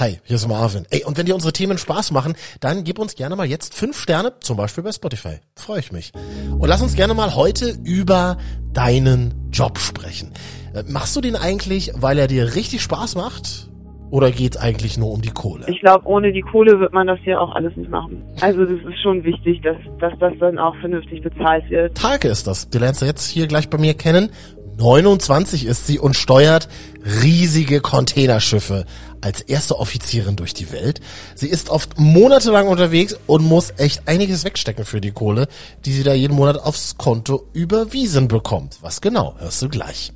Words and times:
Hi, 0.00 0.20
hier 0.22 0.36
ist 0.36 0.46
Marvin. 0.46 0.84
Ey, 0.90 1.02
und 1.04 1.18
wenn 1.18 1.26
dir 1.26 1.34
unsere 1.34 1.52
Themen 1.52 1.76
Spaß 1.76 2.12
machen, 2.12 2.36
dann 2.60 2.84
gib 2.84 3.00
uns 3.00 3.16
gerne 3.16 3.34
mal 3.34 3.46
jetzt 3.46 3.74
fünf 3.74 3.98
Sterne, 3.98 4.32
zum 4.38 4.56
Beispiel 4.56 4.84
bei 4.84 4.92
Spotify. 4.92 5.40
Freue 5.56 5.80
ich 5.80 5.90
mich. 5.90 6.12
Und 6.56 6.68
lass 6.68 6.80
uns 6.80 6.94
gerne 6.94 7.14
mal 7.14 7.34
heute 7.34 7.74
über 7.82 8.36
deinen 8.72 9.34
Job 9.50 9.76
sprechen. 9.76 10.30
Äh, 10.72 10.84
machst 10.86 11.16
du 11.16 11.20
den 11.20 11.34
eigentlich, 11.34 11.90
weil 11.96 12.16
er 12.16 12.28
dir 12.28 12.54
richtig 12.54 12.80
Spaß 12.82 13.16
macht? 13.16 13.68
Oder 14.10 14.30
geht's 14.30 14.56
eigentlich 14.56 14.98
nur 14.98 15.10
um 15.10 15.20
die 15.20 15.32
Kohle? 15.32 15.66
Ich 15.66 15.80
glaube, 15.80 16.06
ohne 16.06 16.32
die 16.32 16.42
Kohle 16.42 16.78
wird 16.78 16.92
man 16.92 17.08
das 17.08 17.18
hier 17.24 17.40
auch 17.40 17.52
alles 17.56 17.76
nicht 17.76 17.90
machen. 17.90 18.22
Also 18.40 18.64
das 18.64 18.78
ist 18.78 19.02
schon 19.02 19.24
wichtig, 19.24 19.62
dass, 19.62 19.76
dass 19.98 20.12
das 20.20 20.32
dann 20.38 20.60
auch 20.60 20.76
vernünftig 20.76 21.22
bezahlt 21.22 21.68
wird. 21.70 21.96
Talke 21.96 22.28
ist 22.28 22.46
das. 22.46 22.70
Die 22.70 22.78
lernst 22.78 23.02
du 23.02 23.06
jetzt 23.06 23.28
hier 23.28 23.48
gleich 23.48 23.68
bei 23.68 23.78
mir 23.78 23.94
kennen. 23.94 24.30
29 24.78 25.66
ist 25.66 25.88
sie 25.88 25.98
und 25.98 26.14
steuert 26.14 26.68
riesige 27.22 27.80
Containerschiffe 27.80 28.84
als 29.20 29.40
erste 29.40 29.78
Offizierin 29.78 30.36
durch 30.36 30.54
die 30.54 30.72
Welt. 30.72 31.00
Sie 31.34 31.48
ist 31.48 31.70
oft 31.70 31.98
monatelang 31.98 32.68
unterwegs 32.68 33.16
und 33.26 33.44
muss 33.44 33.72
echt 33.76 34.06
einiges 34.06 34.44
wegstecken 34.44 34.84
für 34.84 35.00
die 35.00 35.12
Kohle, 35.12 35.48
die 35.84 35.92
sie 35.92 36.02
da 36.02 36.12
jeden 36.12 36.36
Monat 36.36 36.58
aufs 36.58 36.96
Konto 36.98 37.46
überwiesen 37.52 38.28
bekommt. 38.28 38.78
Was 38.82 39.00
genau, 39.00 39.34
hörst 39.38 39.62
du 39.62 39.68
gleich. 39.68 40.12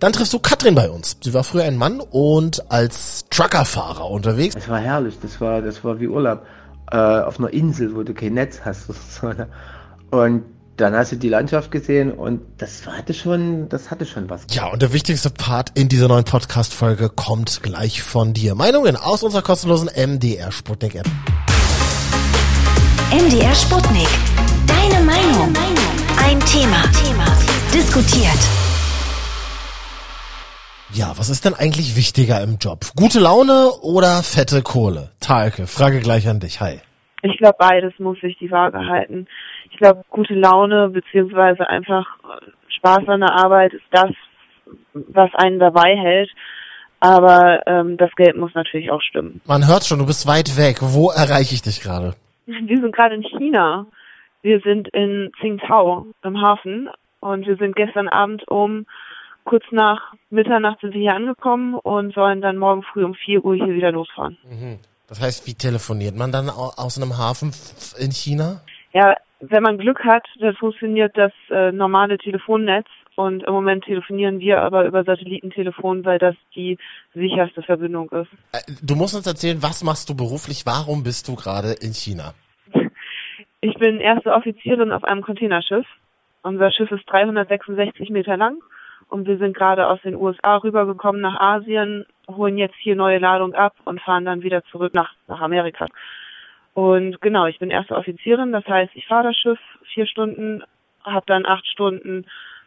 Dann 0.00 0.12
triffst 0.12 0.32
du 0.32 0.40
Katrin 0.40 0.74
bei 0.74 0.90
uns. 0.90 1.16
Sie 1.22 1.32
war 1.34 1.44
früher 1.44 1.64
ein 1.64 1.76
Mann 1.76 2.00
und 2.00 2.70
als 2.70 3.26
Truckerfahrer 3.30 4.10
unterwegs. 4.10 4.54
Das 4.54 4.68
war 4.68 4.80
herrlich, 4.80 5.18
das 5.22 5.40
war, 5.40 5.62
das 5.62 5.84
war 5.84 6.00
wie 6.00 6.08
Urlaub 6.08 6.44
äh, 6.90 6.96
auf 6.96 7.38
einer 7.38 7.52
Insel, 7.52 7.94
wo 7.94 8.02
du 8.02 8.12
kein 8.12 8.34
Netz 8.34 8.60
hast. 8.64 8.90
Und 10.10 10.44
dann 10.76 10.94
hast 10.94 11.12
du 11.12 11.16
die 11.16 11.28
Landschaft 11.28 11.70
gesehen 11.70 12.12
und 12.12 12.40
das 12.58 12.86
hatte 12.86 13.14
schon, 13.14 13.68
das 13.68 13.90
hatte 13.90 14.06
schon 14.06 14.30
was. 14.30 14.46
Ja, 14.50 14.68
und 14.68 14.80
der 14.80 14.92
wichtigste 14.92 15.30
Part 15.30 15.70
in 15.78 15.88
dieser 15.88 16.08
neuen 16.08 16.24
Podcast-Folge 16.24 17.10
kommt 17.10 17.62
gleich 17.62 18.02
von 18.02 18.32
dir. 18.32 18.54
Meinungen 18.54 18.96
aus 18.96 19.22
unserer 19.22 19.42
kostenlosen 19.42 19.90
MDR 19.94 20.50
Sputnik 20.50 20.94
App. 20.94 21.06
MDR 23.10 23.54
Sputnik. 23.54 24.08
Deine 24.66 25.04
Meinung. 25.04 25.52
Ein 26.24 26.40
Thema. 26.40 26.82
Diskutiert. 27.72 28.38
Ja, 30.92 31.14
was 31.16 31.30
ist 31.30 31.46
denn 31.46 31.54
eigentlich 31.54 31.96
wichtiger 31.96 32.42
im 32.42 32.58
Job? 32.58 32.84
Gute 32.96 33.18
Laune 33.18 33.70
oder 33.80 34.22
fette 34.22 34.60
Kohle? 34.60 35.10
Talke, 35.20 35.66
Frage 35.66 36.00
gleich 36.00 36.28
an 36.28 36.40
dich. 36.40 36.60
Hi. 36.60 36.80
Ich 37.22 37.38
glaube, 37.38 37.56
beides 37.58 37.92
muss 37.98 38.20
sich 38.20 38.36
die 38.38 38.50
Waage 38.50 38.78
halten. 38.78 39.26
Glaube, 39.82 40.04
gute 40.10 40.34
Laune 40.34 40.90
beziehungsweise 40.90 41.68
einfach 41.68 42.06
Spaß 42.68 43.08
an 43.08 43.18
der 43.18 43.34
Arbeit 43.34 43.72
ist 43.72 43.82
das, 43.90 44.12
was 44.92 45.28
einen 45.34 45.58
dabei 45.58 45.96
hält. 45.96 46.30
Aber 47.00 47.66
ähm, 47.66 47.96
das 47.96 48.10
Geld 48.14 48.36
muss 48.36 48.54
natürlich 48.54 48.92
auch 48.92 49.02
stimmen. 49.02 49.40
Man 49.44 49.66
hört 49.66 49.84
schon, 49.84 49.98
du 49.98 50.06
bist 50.06 50.28
weit 50.28 50.56
weg. 50.56 50.76
Wo 50.80 51.10
erreiche 51.10 51.54
ich 51.56 51.62
dich 51.62 51.80
gerade? 51.80 52.14
Wir 52.46 52.80
sind 52.80 52.94
gerade 52.94 53.16
in 53.16 53.24
China. 53.24 53.86
Wir 54.42 54.60
sind 54.60 54.86
in 54.88 55.32
Tsingtao 55.40 56.06
im 56.22 56.40
Hafen 56.40 56.88
und 57.18 57.44
wir 57.48 57.56
sind 57.56 57.74
gestern 57.74 58.06
Abend 58.06 58.46
um 58.46 58.86
kurz 59.44 59.64
nach 59.72 60.14
Mitternacht 60.30 60.80
sind 60.80 60.94
wir 60.94 61.00
hier 61.00 61.16
angekommen 61.16 61.74
und 61.74 62.14
sollen 62.14 62.40
dann 62.40 62.56
morgen 62.56 62.84
früh 62.84 63.04
um 63.04 63.14
4 63.14 63.44
Uhr 63.44 63.56
hier 63.56 63.74
wieder 63.74 63.90
losfahren. 63.90 64.38
Mhm. 64.48 64.78
Das 65.08 65.20
heißt, 65.20 65.44
wie 65.48 65.54
telefoniert 65.54 66.14
man 66.14 66.30
dann 66.30 66.48
aus 66.48 66.98
einem 66.98 67.18
Hafen 67.18 67.52
in 67.98 68.12
China? 68.12 68.60
Ja, 68.92 69.16
wenn 69.42 69.62
man 69.62 69.76
Glück 69.76 70.04
hat, 70.04 70.24
dann 70.38 70.54
funktioniert 70.54 71.16
das 71.16 71.32
äh, 71.50 71.72
normale 71.72 72.16
Telefonnetz 72.16 72.86
und 73.16 73.42
im 73.42 73.52
Moment 73.52 73.84
telefonieren 73.84 74.38
wir 74.38 74.62
aber 74.62 74.86
über 74.86 75.02
Satellitentelefon, 75.02 76.04
weil 76.04 76.18
das 76.18 76.36
die 76.54 76.78
sicherste 77.12 77.62
Verbindung 77.62 78.08
ist. 78.10 78.30
Äh, 78.52 78.72
du 78.82 78.94
musst 78.94 79.16
uns 79.16 79.26
erzählen, 79.26 79.58
was 79.60 79.82
machst 79.82 80.08
du 80.08 80.16
beruflich? 80.16 80.64
Warum 80.64 81.02
bist 81.02 81.26
du 81.28 81.34
gerade 81.34 81.72
in 81.80 81.92
China? 81.92 82.34
Ich 83.64 83.74
bin 83.74 84.00
erste 84.00 84.32
Offizierin 84.32 84.90
auf 84.90 85.04
einem 85.04 85.22
Containerschiff. 85.22 85.86
Unser 86.42 86.72
Schiff 86.72 86.90
ist 86.90 87.04
366 87.06 88.10
Meter 88.10 88.36
lang 88.36 88.56
und 89.08 89.28
wir 89.28 89.38
sind 89.38 89.56
gerade 89.56 89.86
aus 89.86 90.02
den 90.02 90.16
USA 90.16 90.56
rübergekommen 90.56 91.20
nach 91.20 91.38
Asien, 91.38 92.04
holen 92.28 92.58
jetzt 92.58 92.74
hier 92.80 92.96
neue 92.96 93.18
Ladung 93.18 93.54
ab 93.54 93.74
und 93.84 94.00
fahren 94.00 94.24
dann 94.24 94.42
wieder 94.42 94.64
zurück 94.64 94.94
nach, 94.94 95.12
nach 95.28 95.40
Amerika. 95.40 95.86
Und 96.74 97.20
genau, 97.20 97.46
ich 97.46 97.58
bin 97.58 97.70
erste 97.70 97.94
Offizierin, 97.94 98.52
das 98.52 98.64
heißt, 98.66 98.92
ich 98.94 99.06
fahre 99.06 99.24
das 99.28 99.36
Schiff 99.36 99.58
vier 99.92 100.06
Stunden, 100.06 100.62
habe 101.04 101.24
dann 101.26 101.44
acht 101.46 101.66
Stunden 101.66 102.24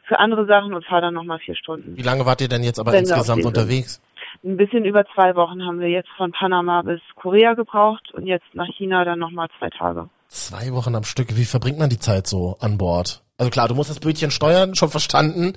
für 0.08 0.20
andere 0.20 0.46
Sachen 0.46 0.74
und 0.74 0.86
fahre 0.86 1.02
dann 1.02 1.16
nochmal 1.16 1.40
vier 1.40 1.56
Stunden. 1.56 1.98
Wie 1.98 2.04
lange 2.04 2.26
wart 2.26 2.42
ihr 2.42 2.48
denn 2.48 2.64
jetzt 2.64 2.80
aber 2.80 2.92
Wenn 2.92 3.00
insgesamt 3.00 3.46
unterwegs? 3.46 4.02
Ein 4.44 4.58
bisschen 4.58 4.86
über 4.86 5.06
zwei 5.16 5.36
Wochen 5.36 5.64
haben 5.64 5.80
wir 5.80 5.90
jetzt 5.90 6.10
von 6.18 6.32
Panama 6.32 6.84
bis 6.84 7.02
Korea 7.16 7.54
gebraucht 7.54 8.12
und 8.14 8.28
jetzt 8.28 8.46
nach 8.54 8.68
China 8.68 9.04
dann 9.06 9.18
nochmal 9.18 9.48
zwei 9.58 9.70
Tage. 9.70 10.10
Zwei 10.28 10.72
Wochen 10.74 10.94
am 10.96 11.04
Stück. 11.04 11.36
Wie 11.36 11.46
verbringt 11.46 11.80
man 11.80 11.90
die 11.90 12.00
Zeit 12.00 12.28
so 12.28 12.58
an 12.60 12.78
Bord? 12.78 13.24
Also 13.38 13.50
klar, 13.50 13.68
du 13.68 13.76
musst 13.76 13.90
das 13.90 14.00
Bötchen 14.00 14.32
steuern, 14.32 14.76
schon 14.76 14.90
verstanden. 14.90 15.54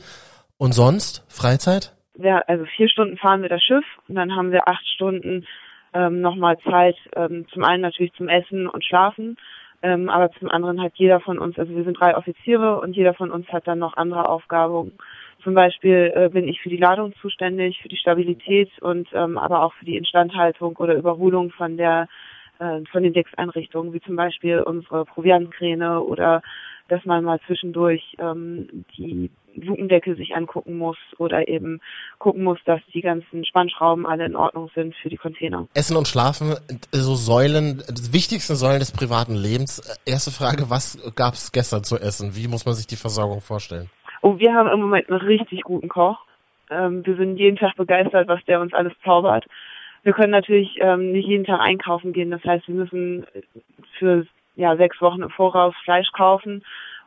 Und 0.56 0.72
sonst? 0.72 1.25
Freizeit? 1.28 1.94
Ja, 2.19 2.38
also 2.47 2.64
vier 2.76 2.88
Stunden 2.88 3.16
fahren 3.16 3.42
wir 3.42 3.48
das 3.48 3.62
Schiff 3.62 3.84
und 4.08 4.14
dann 4.14 4.34
haben 4.34 4.50
wir 4.50 4.66
acht 4.66 4.87
Stunden 4.88 5.47
ähm, 5.94 6.21
nochmal 6.21 6.59
Zeit, 6.60 6.97
ähm, 7.16 7.47
zum 7.53 7.65
einen 7.65 7.82
natürlich 7.82 8.12
zum 8.15 8.28
Essen 8.28 8.66
und 8.66 8.84
Schlafen, 8.84 9.37
ähm, 9.82 10.09
aber 10.09 10.31
zum 10.32 10.50
anderen 10.50 10.82
hat 10.82 10.93
jeder 10.97 11.21
von 11.21 11.38
uns, 11.38 11.59
also 11.59 11.75
wir 11.75 11.84
sind 11.84 11.99
drei 11.99 12.16
Offiziere 12.16 12.81
und 12.81 12.97
jeder 12.97 13.15
von 13.15 13.31
uns 13.31 13.49
hat 13.49 13.66
dann 13.66 13.78
noch 13.78 13.97
andere 13.97 14.28
Aufgaben. 14.28 14.93
Zum 15.43 15.54
Beispiel 15.54 16.12
äh, 16.15 16.28
bin 16.31 16.49
ich 16.49 16.60
für 16.60 16.69
die 16.69 16.76
Ladung 16.76 17.15
zuständig, 17.21 17.81
für 17.81 17.88
die 17.88 17.97
Stabilität 17.97 18.71
und 18.81 19.09
ähm, 19.12 19.38
aber 19.38 19.62
auch 19.62 19.72
für 19.75 19.84
die 19.84 19.97
Instandhaltung 19.97 20.76
oder 20.76 20.94
Überholung 20.97 21.50
von 21.53 21.76
der 21.76 22.09
äh, 22.59 22.81
von 22.91 23.05
den 23.05 23.12
Deckseinrichtungen, 23.12 23.93
wie 23.93 24.00
zum 24.00 24.16
Beispiel 24.16 24.60
unsere 24.60 25.05
Proviantkräne 25.05 26.00
oder 26.00 26.43
dass 26.88 27.05
man 27.05 27.22
mal 27.22 27.38
zwischendurch 27.47 28.16
ähm, 28.19 28.84
die 28.97 29.31
Lukendeckel 29.62 30.16
sich 30.16 30.34
angucken 30.34 30.78
muss 30.78 30.96
oder 31.19 31.48
eben 31.48 31.80
gucken 32.19 32.44
muss, 32.44 32.58
dass 32.64 32.80
die 32.92 33.00
ganzen 33.00 33.44
Spannschrauben 33.44 34.06
alle 34.06 34.26
in 34.26 34.36
Ordnung 34.36 34.70
sind 34.74 34.94
für 34.96 35.08
die 35.08 35.16
Container. 35.16 35.66
Essen 35.74 35.96
und 35.96 36.08
Schlafen, 36.08 36.54
so 36.92 37.14
Säulen, 37.14 37.82
die 37.91 38.12
wichtigsten 38.12 38.56
Säulen 38.56 38.80
des 38.80 38.92
privaten 38.92 39.34
Lebens. 39.34 39.80
Erste 40.06 40.30
Frage, 40.30 40.70
was 40.70 40.98
gab 41.14 41.34
es 41.34 41.52
gestern 41.52 41.84
zu 41.84 41.96
essen? 41.96 42.34
Wie 42.34 42.48
muss 42.48 42.64
man 42.64 42.74
sich 42.74 42.86
die 42.86 42.96
Versorgung 42.96 43.41
vorstellen? 43.41 43.91
Oh, 44.22 44.38
wir 44.38 44.52
haben 44.54 44.69
im 44.69 44.80
Moment 44.80 45.08
einen 45.10 45.20
richtig 45.20 45.62
guten 45.62 45.88
Koch. 45.88 46.19
Ähm, 46.70 47.04
wir 47.06 47.16
sind 47.16 47.36
jeden 47.36 47.56
Tag 47.56 47.76
begeistert, 47.76 48.28
was 48.28 48.44
der 48.46 48.60
uns 48.60 48.72
alles 48.75 48.92
zaubert. 49.04 49.46
Wir 50.02 50.12
können 50.12 50.32
natürlich 50.32 50.78
ähm, 50.80 51.12
nicht 51.12 51.26
jeden 51.26 51.44
Tag 51.44 51.60
einkaufen 51.60 52.12
gehen. 52.12 52.30
Das 52.30 52.42
heißt, 52.44 52.69
wir 52.69 52.75
müssen 52.75 53.26
für 53.98 54.26
ja, 54.56 54.76
sechs 54.76 55.00
Wochen 55.00 55.22
im 55.22 55.30
Voraus 55.30 55.75
Fleisch 55.84 56.10
kaufen 56.12 56.62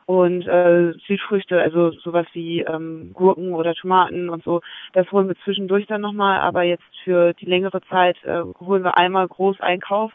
und 0.06 0.47
äh, 0.47 0.94
Südfrüchte, 1.07 1.62
also 1.62 1.91
sowas 1.91 2.25
wie 2.34 2.62
ähm, 2.62 3.12
Gurken 3.13 3.53
oder 3.53 3.73
Tomaten 3.73 4.29
und 4.29 4.44
so, 4.44 4.62
das 4.94 5.12
holen 5.12 5.28
wir 5.28 5.35
zwischendurch 5.44 5.85
dann 5.88 6.01
nochmal, 6.01 6.39
aber 6.39 6.63
jetzt 6.63 6.84
für 7.03 7.34
die 7.34 7.45
längere 7.45 7.81
Zeit 7.84 8.17
äh, 8.23 8.41
holen 8.59 8.84
wir 8.84 8.97
einmal 8.97 9.28
Großeinkauf 9.28 10.12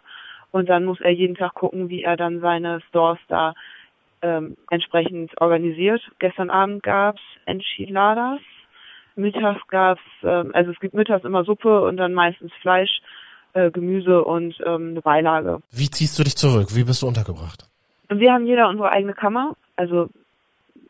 und 0.51 0.69
dann 0.69 0.85
muss 0.85 1.01
er 1.01 1.11
jeden 1.11 1.37
Tag 1.37 1.55
gucken, 1.55 1.89
wie 1.89 2.03
er 2.03 2.17
dann 2.17 2.41
seine 2.41 2.81
Stores 2.89 3.19
da 3.29 3.55
ähm, 4.23 4.57
entsprechend 4.71 5.39
organisiert. 5.41 6.03
Gestern 6.19 6.51
Abend 6.51 6.83
gab's 6.83 7.23
Enchiladas, 7.45 8.41
mittags 9.15 9.61
gab's, 9.69 10.03
ähm, 10.23 10.51
also 10.55 10.71
es 10.73 10.81
gibt 10.81 10.95
mittags 10.95 11.25
immer 11.25 11.45
Suppe 11.45 11.83
und 11.83 11.97
dann 11.97 12.15
meistens 12.15 12.53
Fleisch, 12.61 13.01
äh, 13.53 13.71
Gemüse 13.71 14.25
und 14.25 14.55
ähm, 14.65 14.91
eine 14.91 15.01
Beilage. 15.01 15.61
Wie 15.71 15.91
ziehst 15.91 16.19
du 16.19 16.25
dich 16.25 16.37
zurück? 16.37 16.69
Wie 16.75 16.85
bist 16.85 17.03
du 17.03 17.07
untergebracht? 17.07 17.69
Wir 18.09 18.33
haben 18.33 18.47
jeder 18.47 18.69
unsere 18.69 18.91
eigene 18.91 19.15
Kammer 19.15 19.57
also 19.77 20.09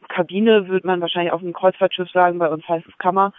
Kabine 0.09 0.69
würde 0.69 0.87
man 0.87 1.01
wahrscheinlich 1.01 1.33
auf 1.33 1.43
einem 1.43 1.53
Kreuzfahrtschiff 1.53 2.11
sagen, 2.11 2.39
bei 2.39 2.49
uns 2.49 2.67
heißt 2.69 2.87
es 2.87 2.99
Kammer. 2.99 3.33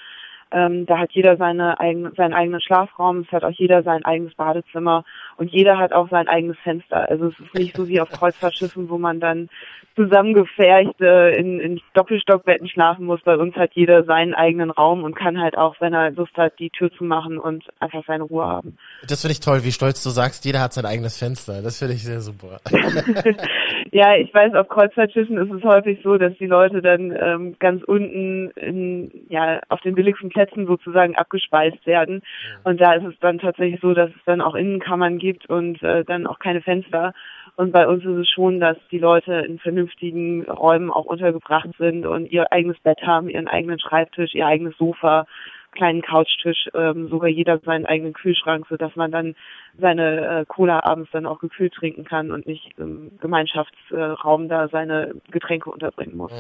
Ähm, 0.50 0.86
da 0.86 0.98
hat 0.98 1.12
jeder 1.12 1.36
seine 1.36 1.78
eigene, 1.80 2.14
seinen 2.16 2.34
eigenen 2.34 2.62
Schlafraum, 2.62 3.26
es 3.26 3.32
hat 3.34 3.44
auch 3.44 3.52
jeder 3.52 3.84
sein 3.84 4.06
eigenes 4.06 4.34
Badezimmer 4.36 5.04
und 5.36 5.52
jeder 5.52 5.78
hat 5.78 5.92
auch 5.92 6.10
sein 6.10 6.30
eigenes 6.30 6.58
Fenster. 6.60 7.10
Also 7.10 7.28
es 7.28 7.40
ist 7.40 7.54
nicht 7.54 7.76
so 7.76 7.90
wie 7.90 8.00
auf 8.00 8.10
Kreuzfahrtschiffen, 8.10 8.90
wo 8.90 8.98
man 8.98 9.20
dann 9.20 9.50
zusammengefercht 9.98 11.02
äh, 11.02 11.36
in, 11.36 11.60
in 11.60 11.82
Doppelstockbetten 11.96 12.70
schlafen 12.70 13.06
muss. 13.06 13.20
Bei 13.26 13.36
uns 13.36 13.56
hat 13.56 13.72
jeder 13.74 14.06
seinen 14.06 14.34
eigenen 14.34 14.72
Raum 14.72 15.04
und 15.04 15.16
kann 15.16 15.42
halt 15.42 15.58
auch, 15.58 15.76
wenn 15.82 15.94
er 15.94 16.12
Lust 16.12 16.38
hat, 16.38 16.58
die 16.60 16.70
Tür 16.70 16.94
zu 16.94 17.04
machen 17.04 17.40
und 17.40 17.66
einfach 17.80 18.04
seine 18.08 18.24
Ruhe 18.24 18.46
haben. 18.46 18.78
Das 19.06 19.22
finde 19.22 19.34
ich 19.34 19.42
toll, 19.42 19.66
wie 19.66 19.72
stolz 19.74 20.02
du 20.02 20.12
sagst, 20.12 20.46
jeder 20.46 20.62
hat 20.62 20.72
sein 20.72 20.86
eigenes 20.86 21.18
Fenster. 21.18 21.62
Das 21.62 21.80
finde 21.80 21.96
ich 21.96 22.06
sehr 22.06 22.22
super. 22.22 22.62
ja, 23.98 24.16
ich 24.16 24.32
weiß, 24.32 24.54
auf 24.54 24.70
Kreuzfahrtschiffen 24.70 25.40
ist 25.40 25.52
es 25.52 25.64
häufig 25.64 26.00
so, 26.04 26.20
dass 26.20 26.38
die 26.38 26.46
Leute 26.46 26.84
dann 26.84 27.18
ähm, 27.20 27.56
ganz 27.58 27.82
unten 27.82 28.52
in, 28.52 29.12
ja, 29.28 29.60
auf 29.70 29.82
den 29.82 29.96
billigsten 29.96 30.30
Plätzen 30.30 30.68
sozusagen 30.68 31.16
abgespeist 31.16 31.84
werden. 31.88 32.22
Und 32.64 32.80
da 32.80 32.94
ist 32.94 33.06
es 33.06 33.20
dann 33.22 33.40
tatsächlich 33.40 33.82
so, 33.82 33.96
dass 33.96 34.12
es 34.12 34.24
dann 34.28 34.40
auch 34.40 34.54
Innenkammern 34.54 35.18
gibt 35.18 35.50
und 35.50 35.82
äh, 35.82 36.06
dann 36.06 36.28
auch 36.28 36.38
keine 36.38 36.62
Fenster. 36.62 37.12
Und 37.56 37.72
bei 37.72 37.88
uns 37.88 38.06
ist 38.06 38.18
es 38.18 38.30
schon, 38.30 38.60
dass 38.60 38.78
die 38.92 39.00
Leute 39.00 39.34
in 39.34 39.58
vernünftigen 39.58 40.44
Räumen 40.44 40.92
auch 40.92 41.06
untergebracht 41.06 41.70
sind 41.80 42.06
und 42.06 42.32
ihr 42.32 42.52
eigenes 42.52 42.80
Bett 42.82 43.02
haben, 43.02 43.30
ihren 43.30 43.48
eigenen 43.48 43.80
Schreibtisch, 43.80 44.36
ihr 44.36 44.46
eigenes 44.46 44.78
Sofa 44.78 45.26
kleinen 45.72 46.02
Couchtisch, 46.02 46.70
ähm, 46.74 47.08
sogar 47.10 47.30
jeder 47.30 47.60
seinen 47.60 47.86
eigenen 47.86 48.14
Kühlschrank, 48.14 48.66
so 48.70 48.78
dass 48.78 48.96
man 48.96 49.12
dann 49.12 49.36
seine 49.80 50.40
äh, 50.42 50.46
Cola 50.46 50.82
abends 50.84 51.10
dann 51.12 51.26
auch 51.26 51.40
gekühlt 51.40 51.74
trinken 51.74 52.04
kann 52.04 52.32
und 52.32 52.48
nicht 52.48 52.72
im 52.78 53.12
Gemeinschaftsraum 53.20 54.50
da 54.50 54.68
seine 54.70 55.14
Getränke 55.30 55.70
unterbringen 55.70 56.18
muss. 56.18 56.32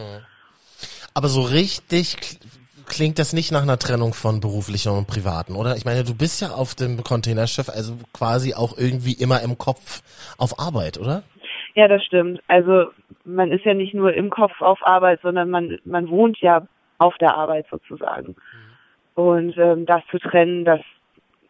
Aber 1.13 1.27
so 1.27 1.41
richtig 1.41 2.15
kl- 2.15 2.39
klingt 2.87 3.19
das 3.19 3.33
nicht 3.33 3.51
nach 3.51 3.61
einer 3.61 3.77
Trennung 3.77 4.13
von 4.13 4.39
beruflichen 4.39 4.91
und 4.91 5.07
privaten, 5.07 5.55
oder? 5.55 5.75
Ich 5.75 5.85
meine, 5.85 6.03
du 6.03 6.15
bist 6.15 6.41
ja 6.41 6.49
auf 6.49 6.73
dem 6.73 7.03
Containerschiff, 7.03 7.69
also 7.69 7.97
quasi 8.13 8.53
auch 8.53 8.77
irgendwie 8.77 9.13
immer 9.13 9.41
im 9.41 9.57
Kopf 9.57 10.01
auf 10.37 10.59
Arbeit, 10.59 10.97
oder? 10.97 11.23
Ja, 11.75 11.87
das 11.87 12.03
stimmt. 12.03 12.41
Also 12.47 12.85
man 13.23 13.51
ist 13.51 13.65
ja 13.65 13.73
nicht 13.73 13.93
nur 13.93 14.13
im 14.13 14.29
Kopf 14.29 14.61
auf 14.61 14.79
Arbeit, 14.85 15.19
sondern 15.21 15.49
man 15.49 15.77
man 15.85 16.09
wohnt 16.09 16.39
ja 16.39 16.65
auf 16.97 17.15
der 17.19 17.35
Arbeit 17.35 17.67
sozusagen. 17.69 18.35
Und 19.17 19.57
ähm, 19.57 19.87
das 19.87 20.03
zu 20.11 20.19
trennen, 20.19 20.63
das 20.63 20.79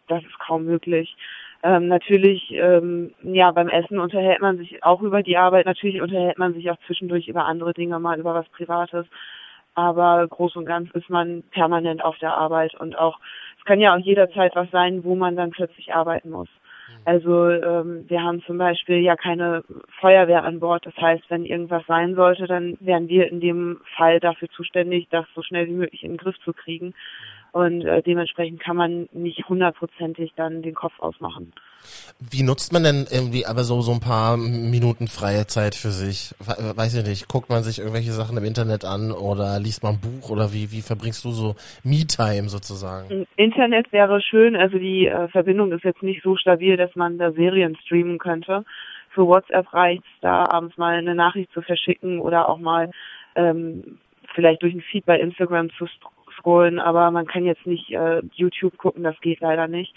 das 0.08 0.24
ist 0.24 0.40
kaum 0.40 0.64
möglich. 0.64 1.18
Ähm, 1.64 1.90
natürlich, 1.90 2.50
ähm, 2.54 3.14
ja, 3.24 3.52
beim 3.52 3.68
Essen 3.68 4.00
unterhält 4.00 4.40
man 4.40 4.58
sich 4.58 4.82
auch 4.86 5.02
über 5.02 5.22
die 5.22 5.36
Arbeit. 5.36 5.66
Natürlich 5.66 6.02
unterhält 6.02 6.38
man 6.38 6.54
sich 6.54 6.72
auch 6.72 6.78
zwischendurch 6.86 7.28
über 7.28 7.44
andere 7.44 7.74
Dinge, 7.74 8.00
mal 8.00 8.18
über 8.18 8.34
was 8.34 8.48
Privates. 8.50 9.06
Aber 9.74 10.26
groß 10.30 10.56
und 10.56 10.66
ganz 10.66 10.90
ist 10.92 11.10
man 11.10 11.44
permanent 11.52 12.06
auf 12.06 12.18
der 12.20 12.38
Arbeit 12.38 12.74
und 12.76 12.98
auch, 12.98 13.20
es 13.60 13.66
kann 13.66 13.82
ja 13.82 13.94
auch 13.94 14.00
jederzeit 14.00 14.56
was 14.56 14.72
sein, 14.72 15.04
wo 15.04 15.16
man 15.16 15.36
dann 15.36 15.52
plötzlich 15.52 15.94
arbeiten 15.94 16.30
muss. 16.30 16.48
Also 17.06 17.50
ähm, 17.50 18.06
wir 18.08 18.24
haben 18.24 18.42
zum 18.44 18.58
Beispiel 18.58 18.98
ja 19.00 19.16
keine 19.16 19.64
Feuerwehr 20.00 20.44
an 20.44 20.60
Bord. 20.60 20.86
Das 20.86 20.96
heißt, 20.98 21.24
wenn 21.30 21.46
irgendwas 21.46 21.86
sein 21.86 22.16
sollte, 22.16 22.48
dann 22.48 22.78
wären 22.80 23.08
wir 23.10 23.30
in 23.30 23.40
dem 23.40 23.82
Fall 23.96 24.20
dafür 24.20 24.50
zuständig, 24.50 25.08
das 25.10 25.26
so 25.36 25.42
schnell 25.42 25.68
wie 25.68 25.74
möglich 25.74 26.04
in 26.04 26.12
den 26.12 26.18
Griff 26.18 26.38
zu 26.44 26.54
kriegen. 26.54 26.94
Und 27.58 27.82
äh, 27.86 28.04
dementsprechend 28.04 28.60
kann 28.60 28.76
man 28.78 29.10
nicht 29.14 29.50
hundertprozentig 29.50 30.34
dann 30.36 30.62
den 30.62 30.76
Kopf 30.76 30.94
ausmachen. 31.00 31.54
Wie 32.20 32.44
nutzt 32.44 32.72
man 32.72 32.84
denn 32.84 33.08
irgendwie 33.10 33.48
aber 33.48 33.64
so, 33.64 33.82
so 33.82 33.92
ein 33.94 34.00
paar 34.00 34.38
Minuten 34.38 35.08
freie 35.08 35.48
Zeit 35.48 35.74
für 35.74 35.90
sich? 35.90 36.36
We- 36.40 36.78
Weiß 36.78 36.94
ich 36.96 37.04
nicht, 37.04 37.28
guckt 37.28 37.50
man 37.50 37.64
sich 37.64 37.80
irgendwelche 37.80 38.12
Sachen 38.12 38.38
im 38.38 38.44
Internet 38.44 38.86
an 38.86 39.12
oder 39.12 39.60
liest 39.60 39.82
man 39.82 39.96
ein 39.96 40.02
Buch 40.02 40.30
oder 40.30 40.54
wie, 40.54 40.72
wie 40.72 40.82
verbringst 40.82 41.26
du 41.26 41.32
so 41.32 41.56
Me-Time 41.84 42.48
sozusagen? 42.50 43.26
Internet 43.38 43.92
wäre 43.92 44.22
schön, 44.22 44.56
also 44.56 44.78
die 44.78 45.08
äh, 45.08 45.28
Verbindung 45.30 45.72
ist 45.72 45.84
jetzt 45.84 46.04
nicht 46.04 46.22
so 46.22 46.36
stabil, 46.36 46.78
dass 46.78 46.96
man 46.96 47.18
da 47.18 47.32
Serien 47.32 47.76
streamen 47.86 48.20
könnte. 48.20 48.66
Für 49.16 49.26
WhatsApp 49.26 49.74
reicht 49.74 50.04
da 50.22 50.46
abends 50.46 50.78
mal 50.78 50.96
eine 50.96 51.16
Nachricht 51.16 51.52
zu 51.54 51.64
verschicken 51.64 52.20
oder 52.20 52.50
auch 52.50 52.60
mal 52.60 52.92
ähm, 53.36 53.98
vielleicht 54.36 54.62
durch 54.62 54.76
ein 54.76 54.82
Feed 54.82 55.06
bei 55.08 55.20
Instagram 55.20 55.70
zu 55.78 55.88
st- 56.38 56.48
scrollen, 56.48 56.80
aber 56.80 57.12
man 57.12 57.28
kann 57.28 57.46
jetzt 57.46 57.66
nicht 57.66 57.92
äh, 57.92 58.22
YouTube 58.34 58.78
gucken, 58.78 59.04
das 59.04 59.20
geht 59.22 59.42
leider 59.42 59.68
nicht. 59.68 59.94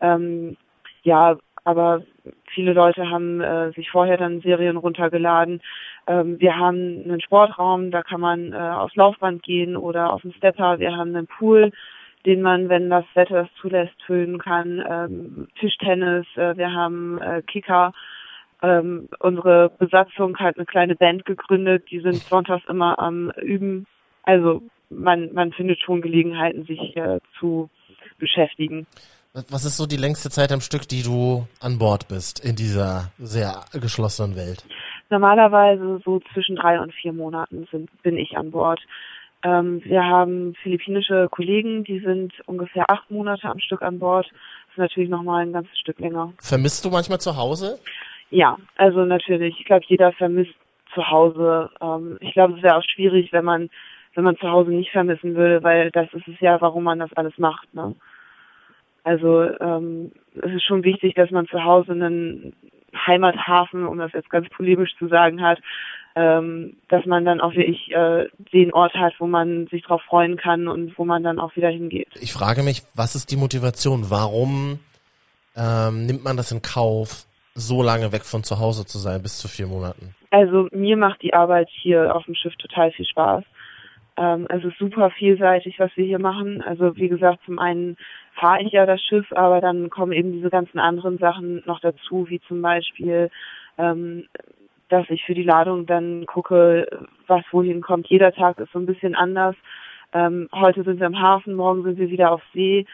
Ähm, 0.00 0.56
ja, 1.02 1.38
aber 1.64 2.02
viele 2.46 2.72
Leute 2.72 3.10
haben 3.10 3.40
äh, 3.40 3.72
sich 3.72 3.90
vorher 3.90 4.16
dann 4.16 4.40
Serien 4.40 4.76
runtergeladen. 4.76 5.60
Ähm, 6.06 6.40
wir 6.40 6.56
haben 6.56 7.02
einen 7.04 7.20
Sportraum, 7.20 7.90
da 7.90 8.02
kann 8.02 8.20
man 8.20 8.52
äh, 8.52 8.56
aufs 8.56 8.96
Laufband 8.96 9.42
gehen 9.42 9.76
oder 9.76 10.12
auf 10.12 10.22
den 10.22 10.32
Stepper. 10.32 10.78
Wir 10.78 10.96
haben 10.96 11.14
einen 11.14 11.26
Pool, 11.26 11.72
den 12.26 12.42
man, 12.42 12.68
wenn 12.68 12.90
das 12.90 13.04
Wetter 13.14 13.42
es 13.42 13.60
zulässt, 13.60 14.00
füllen 14.06 14.38
kann. 14.38 14.84
Ähm, 14.88 15.48
Tischtennis, 15.58 16.26
äh, 16.36 16.56
wir 16.56 16.72
haben 16.72 17.20
äh, 17.20 17.42
Kicker. 17.42 17.92
Ähm, 18.62 19.08
unsere 19.20 19.70
Besatzung 19.78 20.36
hat 20.38 20.56
eine 20.56 20.66
kleine 20.66 20.96
Band 20.96 21.24
gegründet, 21.24 21.90
die 21.90 22.00
sind 22.00 22.16
sonntags 22.16 22.64
immer 22.68 22.98
am 22.98 23.30
Üben. 23.40 23.86
Also 24.24 24.62
man, 24.90 25.32
man 25.32 25.52
findet 25.52 25.80
schon 25.80 26.00
Gelegenheiten, 26.00 26.64
sich 26.64 26.96
äh, 26.96 27.20
zu 27.38 27.70
beschäftigen. 28.18 28.86
Was 29.50 29.64
ist 29.64 29.76
so 29.76 29.86
die 29.86 29.96
längste 29.96 30.30
Zeit 30.30 30.50
am 30.52 30.60
Stück, 30.60 30.88
die 30.88 31.02
du 31.02 31.46
an 31.60 31.78
Bord 31.78 32.08
bist 32.08 32.44
in 32.44 32.56
dieser 32.56 33.12
sehr 33.18 33.64
geschlossenen 33.72 34.36
Welt? 34.36 34.64
Normalerweise 35.10 36.00
so 36.04 36.20
zwischen 36.32 36.56
drei 36.56 36.80
und 36.80 36.92
vier 36.92 37.12
Monaten 37.12 37.66
sind, 37.70 37.90
bin 38.02 38.16
ich 38.16 38.36
an 38.36 38.50
Bord. 38.50 38.80
Ähm, 39.44 39.80
wir 39.84 40.04
haben 40.04 40.54
philippinische 40.62 41.28
Kollegen, 41.30 41.84
die 41.84 42.00
sind 42.00 42.32
ungefähr 42.46 42.90
acht 42.90 43.10
Monate 43.10 43.48
am 43.48 43.60
Stück 43.60 43.82
an 43.82 43.98
Bord. 43.98 44.26
Das 44.26 44.72
ist 44.72 44.78
natürlich 44.78 45.10
nochmal 45.10 45.42
ein 45.42 45.52
ganzes 45.52 45.78
Stück 45.78 46.00
länger. 46.00 46.32
Vermisst 46.40 46.84
du 46.84 46.90
manchmal 46.90 47.20
zu 47.20 47.36
Hause? 47.36 47.78
Ja, 48.30 48.56
also 48.76 49.04
natürlich. 49.04 49.54
Ich 49.58 49.66
glaube, 49.66 49.84
jeder 49.86 50.12
vermisst 50.12 50.54
zu 50.94 51.08
Hause. 51.08 51.70
Ähm, 51.80 52.18
ich 52.20 52.32
glaube, 52.32 52.56
es 52.56 52.62
wäre 52.62 52.76
auch 52.76 52.84
schwierig, 52.84 53.32
wenn 53.32 53.44
man 53.44 53.70
wenn 54.18 54.24
man 54.24 54.36
zu 54.36 54.50
Hause 54.50 54.72
nicht 54.72 54.90
vermissen 54.90 55.36
würde, 55.36 55.62
weil 55.62 55.92
das 55.92 56.12
ist 56.12 56.26
es 56.26 56.40
ja, 56.40 56.60
warum 56.60 56.82
man 56.82 56.98
das 56.98 57.12
alles 57.12 57.38
macht. 57.38 57.72
Ne? 57.72 57.94
Also 59.04 59.44
ähm, 59.60 60.10
es 60.42 60.50
ist 60.54 60.64
schon 60.64 60.82
wichtig, 60.82 61.14
dass 61.14 61.30
man 61.30 61.46
zu 61.46 61.62
Hause 61.62 61.92
einen 61.92 62.52
Heimathafen, 63.06 63.86
um 63.86 63.96
das 63.98 64.10
jetzt 64.14 64.28
ganz 64.28 64.48
polemisch 64.48 64.90
zu 64.98 65.06
sagen 65.06 65.40
hat, 65.40 65.60
ähm, 66.16 66.78
dass 66.88 67.06
man 67.06 67.24
dann 67.24 67.40
auch 67.40 67.54
wirklich 67.54 67.92
äh, 67.92 68.26
den 68.52 68.72
Ort 68.72 68.94
hat, 68.94 69.14
wo 69.20 69.28
man 69.28 69.68
sich 69.68 69.84
drauf 69.84 70.02
freuen 70.02 70.36
kann 70.36 70.66
und 70.66 70.98
wo 70.98 71.04
man 71.04 71.22
dann 71.22 71.38
auch 71.38 71.54
wieder 71.54 71.68
hingeht. 71.68 72.08
Ich 72.20 72.32
frage 72.32 72.64
mich, 72.64 72.82
was 72.96 73.14
ist 73.14 73.30
die 73.30 73.36
Motivation? 73.36 74.10
Warum 74.10 74.80
ähm, 75.56 76.06
nimmt 76.06 76.24
man 76.24 76.36
das 76.36 76.50
in 76.50 76.60
Kauf, 76.60 77.24
so 77.54 77.84
lange 77.84 78.10
weg 78.10 78.24
von 78.24 78.42
zu 78.42 78.58
Hause 78.58 78.84
zu 78.84 78.98
sein, 78.98 79.22
bis 79.22 79.38
zu 79.38 79.46
vier 79.46 79.68
Monaten? 79.68 80.16
Also 80.32 80.66
mir 80.72 80.96
macht 80.96 81.22
die 81.22 81.34
Arbeit 81.34 81.68
hier 81.70 82.16
auf 82.16 82.24
dem 82.24 82.34
Schiff 82.34 82.56
total 82.56 82.90
viel 82.90 83.06
Spaß. 83.06 83.44
Ähm, 84.18 84.46
es 84.50 84.64
ist 84.64 84.76
super 84.78 85.10
vielseitig, 85.10 85.78
was 85.78 85.96
wir 85.96 86.04
hier 86.04 86.18
machen. 86.18 86.60
Also 86.62 86.96
wie 86.96 87.08
gesagt, 87.08 87.38
zum 87.46 87.58
einen 87.60 87.96
fahre 88.32 88.62
ich 88.62 88.72
ja 88.72 88.84
das 88.84 89.00
Schiff, 89.00 89.26
aber 89.32 89.60
dann 89.60 89.90
kommen 89.90 90.12
eben 90.12 90.32
diese 90.32 90.50
ganzen 90.50 90.80
anderen 90.80 91.18
Sachen 91.18 91.62
noch 91.66 91.80
dazu, 91.80 92.28
wie 92.28 92.40
zum 92.40 92.60
Beispiel, 92.60 93.30
ähm, 93.78 94.26
dass 94.88 95.08
ich 95.10 95.24
für 95.24 95.34
die 95.34 95.44
Ladung 95.44 95.86
dann 95.86 96.26
gucke, 96.26 96.88
was 97.28 97.44
wohin 97.52 97.80
kommt. 97.80 98.08
Jeder 98.08 98.32
Tag 98.32 98.58
ist 98.58 98.72
so 98.72 98.80
ein 98.80 98.86
bisschen 98.86 99.14
anders. 99.14 99.54
Ähm, 100.12 100.48
heute 100.52 100.82
sind 100.82 100.98
wir 100.98 101.06
im 101.06 101.20
Hafen, 101.20 101.54
morgen 101.54 101.84
sind 101.84 101.98
wir 101.98 102.10
wieder 102.10 102.32
auf 102.32 102.42
See. 102.52 102.86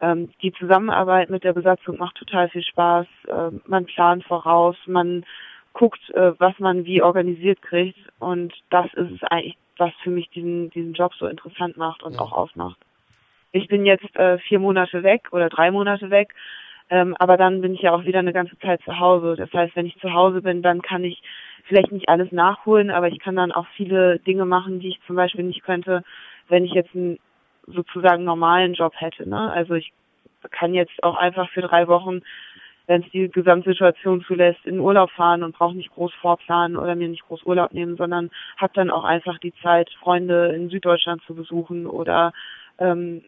Ähm, 0.00 0.30
die 0.42 0.52
Zusammenarbeit 0.52 1.30
mit 1.30 1.44
der 1.44 1.52
Besatzung 1.52 1.98
macht 1.98 2.16
total 2.16 2.48
viel 2.48 2.64
Spaß. 2.64 3.06
Ähm, 3.28 3.60
man 3.66 3.84
plant 3.84 4.24
voraus, 4.24 4.76
man 4.86 5.24
guckt, 5.72 6.10
äh, 6.10 6.32
was 6.38 6.58
man 6.58 6.84
wie 6.84 7.02
organisiert 7.02 7.62
kriegt. 7.62 7.98
Und 8.18 8.52
das 8.70 8.86
ist 8.94 9.10
es 9.10 9.22
eigentlich, 9.24 9.56
was 9.78 9.92
für 10.02 10.10
mich 10.10 10.28
diesen, 10.30 10.70
diesen 10.70 10.92
Job 10.92 11.12
so 11.14 11.26
interessant 11.26 11.76
macht 11.76 12.02
und 12.02 12.14
Ja. 12.14 12.20
auch 12.20 12.32
ausmacht. 12.32 12.78
Ich 13.52 13.68
bin 13.68 13.84
jetzt 13.84 14.14
äh, 14.16 14.38
vier 14.38 14.58
Monate 14.58 15.02
weg 15.02 15.28
oder 15.32 15.48
drei 15.48 15.70
Monate 15.70 16.10
weg, 16.10 16.34
ähm, 16.88 17.14
aber 17.18 17.36
dann 17.36 17.60
bin 17.60 17.74
ich 17.74 17.82
ja 17.82 17.92
auch 17.92 18.04
wieder 18.04 18.18
eine 18.18 18.32
ganze 18.32 18.58
Zeit 18.58 18.82
zu 18.82 18.98
Hause. 18.98 19.36
Das 19.36 19.52
heißt, 19.52 19.76
wenn 19.76 19.86
ich 19.86 19.98
zu 19.98 20.12
Hause 20.12 20.42
bin, 20.42 20.62
dann 20.62 20.82
kann 20.82 21.04
ich 21.04 21.22
vielleicht 21.64 21.92
nicht 21.92 22.08
alles 22.08 22.32
nachholen, 22.32 22.90
aber 22.90 23.08
ich 23.08 23.18
kann 23.18 23.36
dann 23.36 23.52
auch 23.52 23.66
viele 23.76 24.18
Dinge 24.20 24.44
machen, 24.44 24.80
die 24.80 24.88
ich 24.88 25.00
zum 25.06 25.16
Beispiel 25.16 25.44
nicht 25.44 25.62
könnte, 25.62 26.02
wenn 26.48 26.64
ich 26.64 26.72
jetzt 26.72 26.94
einen 26.94 27.18
sozusagen 27.66 28.24
normalen 28.24 28.74
Job 28.74 28.92
hätte. 28.96 29.28
Ne? 29.28 29.52
Also 29.52 29.74
ich 29.74 29.92
kann 30.50 30.74
jetzt 30.74 31.02
auch 31.02 31.16
einfach 31.16 31.48
für 31.50 31.62
drei 31.62 31.86
Wochen, 31.88 32.22
wenn 32.86 33.02
es 33.02 33.10
die 33.10 33.28
Gesamtsituation 33.28 34.22
zulässt, 34.26 34.64
in 34.64 34.80
Urlaub 34.80 35.10
fahren 35.10 35.42
und 35.42 35.56
brauche 35.56 35.74
nicht 35.74 35.92
groß 35.92 36.12
vorplanen 36.20 36.76
oder 36.76 36.94
mir 36.94 37.08
nicht 37.08 37.26
groß 37.26 37.44
Urlaub 37.44 37.72
nehmen, 37.72 37.96
sondern 37.96 38.30
habe 38.56 38.72
dann 38.74 38.90
auch 38.90 39.04
einfach 39.04 39.38
die 39.38 39.54
Zeit, 39.62 39.90
Freunde 40.00 40.52
in 40.54 40.68
Süddeutschland 40.68 41.22
zu 41.26 41.34
besuchen 41.34 41.86
oder 41.86 42.32
ähm, 42.78 43.22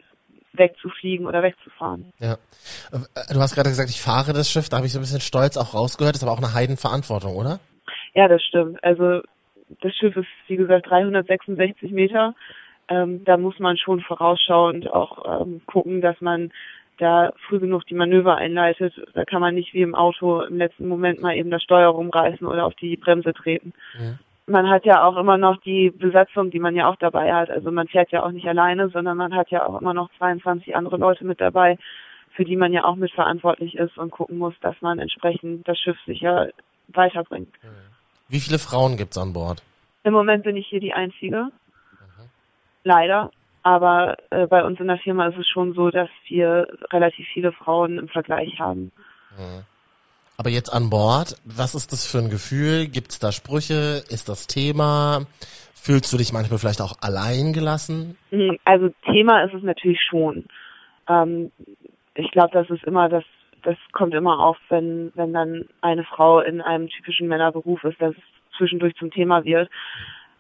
wegzufliegen 0.52 1.26
oder 1.26 1.42
wegzufahren. 1.42 2.12
Ja. 2.20 2.36
Du 3.32 3.40
hast 3.40 3.54
gerade 3.54 3.68
gesagt, 3.68 3.90
ich 3.90 4.00
fahre 4.00 4.32
das 4.32 4.50
Schiff, 4.50 4.68
da 4.68 4.78
habe 4.78 4.86
ich 4.86 4.92
so 4.92 4.98
ein 4.98 5.02
bisschen 5.02 5.20
stolz 5.20 5.56
auch 5.56 5.74
rausgehört, 5.74 6.14
ist 6.14 6.22
aber 6.22 6.32
auch 6.32 6.38
eine 6.38 6.54
Heidenverantwortung, 6.54 7.36
oder? 7.36 7.60
Ja, 8.14 8.28
das 8.28 8.42
stimmt. 8.42 8.82
Also 8.82 9.22
das 9.80 9.94
Schiff 9.94 10.16
ist, 10.16 10.28
wie 10.46 10.56
gesagt, 10.56 10.88
366 10.88 11.90
Meter. 11.90 12.34
Ähm, 12.88 13.24
da 13.24 13.36
muss 13.36 13.58
man 13.58 13.76
schon 13.76 14.00
vorausschauend 14.00 14.90
auch 14.92 15.40
ähm, 15.40 15.62
gucken, 15.66 16.00
dass 16.00 16.20
man 16.20 16.52
da 16.98 17.32
früh 17.46 17.58
genug 17.58 17.86
die 17.86 17.94
Manöver 17.94 18.36
einleitet. 18.36 18.94
Da 19.14 19.24
kann 19.24 19.40
man 19.40 19.54
nicht 19.54 19.74
wie 19.74 19.82
im 19.82 19.94
Auto 19.94 20.42
im 20.42 20.58
letzten 20.58 20.88
Moment 20.88 21.20
mal 21.20 21.36
eben 21.36 21.50
das 21.50 21.62
Steuer 21.62 21.90
rumreißen 21.90 22.46
oder 22.46 22.64
auf 22.64 22.74
die 22.74 22.96
Bremse 22.96 23.32
treten. 23.32 23.72
Mhm. 23.98 24.18
Man 24.46 24.68
hat 24.68 24.84
ja 24.84 25.04
auch 25.04 25.16
immer 25.16 25.38
noch 25.38 25.60
die 25.62 25.90
Besatzung, 25.90 26.50
die 26.50 26.58
man 26.58 26.76
ja 26.76 26.88
auch 26.88 26.96
dabei 26.96 27.32
hat. 27.32 27.50
Also 27.50 27.70
man 27.70 27.88
fährt 27.88 28.10
ja 28.12 28.22
auch 28.22 28.30
nicht 28.30 28.46
alleine, 28.46 28.90
sondern 28.90 29.16
man 29.16 29.34
hat 29.34 29.50
ja 29.50 29.66
auch 29.66 29.80
immer 29.80 29.94
noch 29.94 30.10
22 30.18 30.76
andere 30.76 30.98
Leute 30.98 31.24
mit 31.24 31.40
dabei, 31.40 31.78
für 32.32 32.44
die 32.44 32.56
man 32.56 32.72
ja 32.72 32.84
auch 32.84 32.96
mitverantwortlich 32.96 33.76
ist 33.76 33.96
und 33.96 34.10
gucken 34.10 34.36
muss, 34.36 34.54
dass 34.60 34.74
man 34.82 34.98
entsprechend 34.98 35.66
das 35.66 35.78
Schiff 35.78 35.96
sicher 36.04 36.50
weiterbringt. 36.88 37.54
Wie 38.28 38.40
viele 38.40 38.58
Frauen 38.58 38.96
gibt's 38.96 39.16
an 39.16 39.32
Bord? 39.32 39.62
Im 40.02 40.12
Moment 40.12 40.44
bin 40.44 40.56
ich 40.56 40.66
hier 40.66 40.80
die 40.80 40.92
Einzige. 40.92 41.48
Leider. 42.82 43.30
Aber 43.64 44.16
äh, 44.30 44.46
bei 44.46 44.62
uns 44.62 44.78
in 44.78 44.86
der 44.86 44.98
Firma 44.98 45.26
ist 45.26 45.38
es 45.38 45.48
schon 45.48 45.72
so, 45.72 45.90
dass 45.90 46.10
wir 46.28 46.68
relativ 46.92 47.26
viele 47.32 47.50
Frauen 47.50 47.98
im 47.98 48.08
Vergleich 48.08 48.60
haben. 48.60 48.92
Aber 50.36 50.50
jetzt 50.50 50.68
an 50.68 50.90
Bord, 50.90 51.36
was 51.44 51.74
ist 51.74 51.92
das 51.92 52.06
für 52.06 52.18
ein 52.18 52.28
Gefühl? 52.28 52.86
Gibt's 52.86 53.18
da 53.18 53.32
Sprüche? 53.32 54.02
Ist 54.10 54.28
das 54.28 54.46
Thema? 54.46 55.26
Fühlst 55.74 56.12
du 56.12 56.16
dich 56.16 56.32
manchmal 56.32 56.58
vielleicht 56.58 56.80
auch 56.80 56.94
allein 57.00 57.52
gelassen? 57.52 58.16
Mhm, 58.30 58.58
also 58.64 58.90
Thema 59.04 59.42
ist 59.44 59.54
es 59.54 59.62
natürlich 59.62 60.00
schon. 60.02 60.46
Ähm, 61.08 61.52
ich 62.14 62.30
glaube, 62.32 62.50
das 62.52 62.68
ist 62.70 62.84
immer 62.84 63.08
das, 63.08 63.24
das 63.62 63.76
kommt 63.92 64.14
immer 64.14 64.40
auf, 64.40 64.58
wenn, 64.68 65.12
wenn 65.14 65.32
dann 65.32 65.68
eine 65.80 66.04
Frau 66.04 66.40
in 66.40 66.60
einem 66.60 66.88
typischen 66.88 67.28
Männerberuf 67.28 67.82
ist, 67.84 68.00
dass 68.00 68.14
es 68.14 68.56
zwischendurch 68.58 68.94
zum 68.96 69.10
Thema 69.10 69.44
wird. 69.44 69.70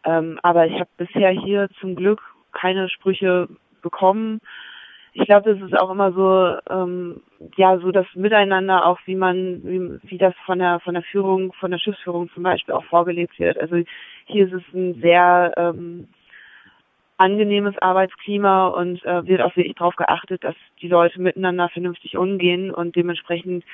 Ähm, 0.04 0.38
aber 0.42 0.66
ich 0.66 0.74
habe 0.74 0.90
bisher 0.96 1.30
hier 1.30 1.68
zum 1.80 1.94
Glück 1.94 2.20
keine 2.54 2.88
Sprüche 2.88 3.48
bekommen. 3.82 4.40
Ich 5.12 5.26
glaube, 5.26 5.54
das 5.54 5.62
ist 5.62 5.78
auch 5.78 5.90
immer 5.90 6.12
so, 6.12 6.56
ähm, 6.68 7.20
ja, 7.56 7.78
so 7.78 7.92
das 7.92 8.06
Miteinander, 8.14 8.84
auch 8.84 8.98
wie 9.04 9.14
man, 9.14 9.62
wie, 9.62 10.10
wie 10.10 10.18
das 10.18 10.34
von 10.44 10.58
der 10.58 10.80
von 10.80 10.94
der 10.94 11.04
Führung, 11.04 11.52
von 11.52 11.70
der 11.70 11.78
Schiffsführung 11.78 12.30
zum 12.30 12.42
Beispiel 12.42 12.74
auch 12.74 12.84
vorgelebt 12.84 13.38
wird. 13.38 13.58
Also 13.58 13.76
hier 14.26 14.46
ist 14.46 14.54
es 14.54 14.74
ein 14.74 15.00
sehr 15.00 15.52
ähm, 15.56 16.08
angenehmes 17.16 17.78
Arbeitsklima 17.78 18.68
und 18.68 19.04
äh, 19.04 19.26
wird 19.26 19.40
auch 19.40 19.54
wirklich 19.56 19.76
darauf 19.76 19.94
geachtet, 19.96 20.42
dass 20.42 20.56
die 20.82 20.88
Leute 20.88 21.20
miteinander 21.20 21.68
vernünftig 21.68 22.16
umgehen 22.16 22.72
und 22.72 22.96
dementsprechend 22.96 23.64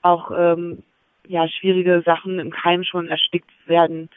auch 0.00 0.30
ähm, 0.34 0.82
ja 1.26 1.46
schwierige 1.48 2.02
Sachen 2.06 2.38
im 2.38 2.50
Keim 2.50 2.84
schon 2.84 3.08
erstickt 3.08 3.50
werden. 3.66 4.08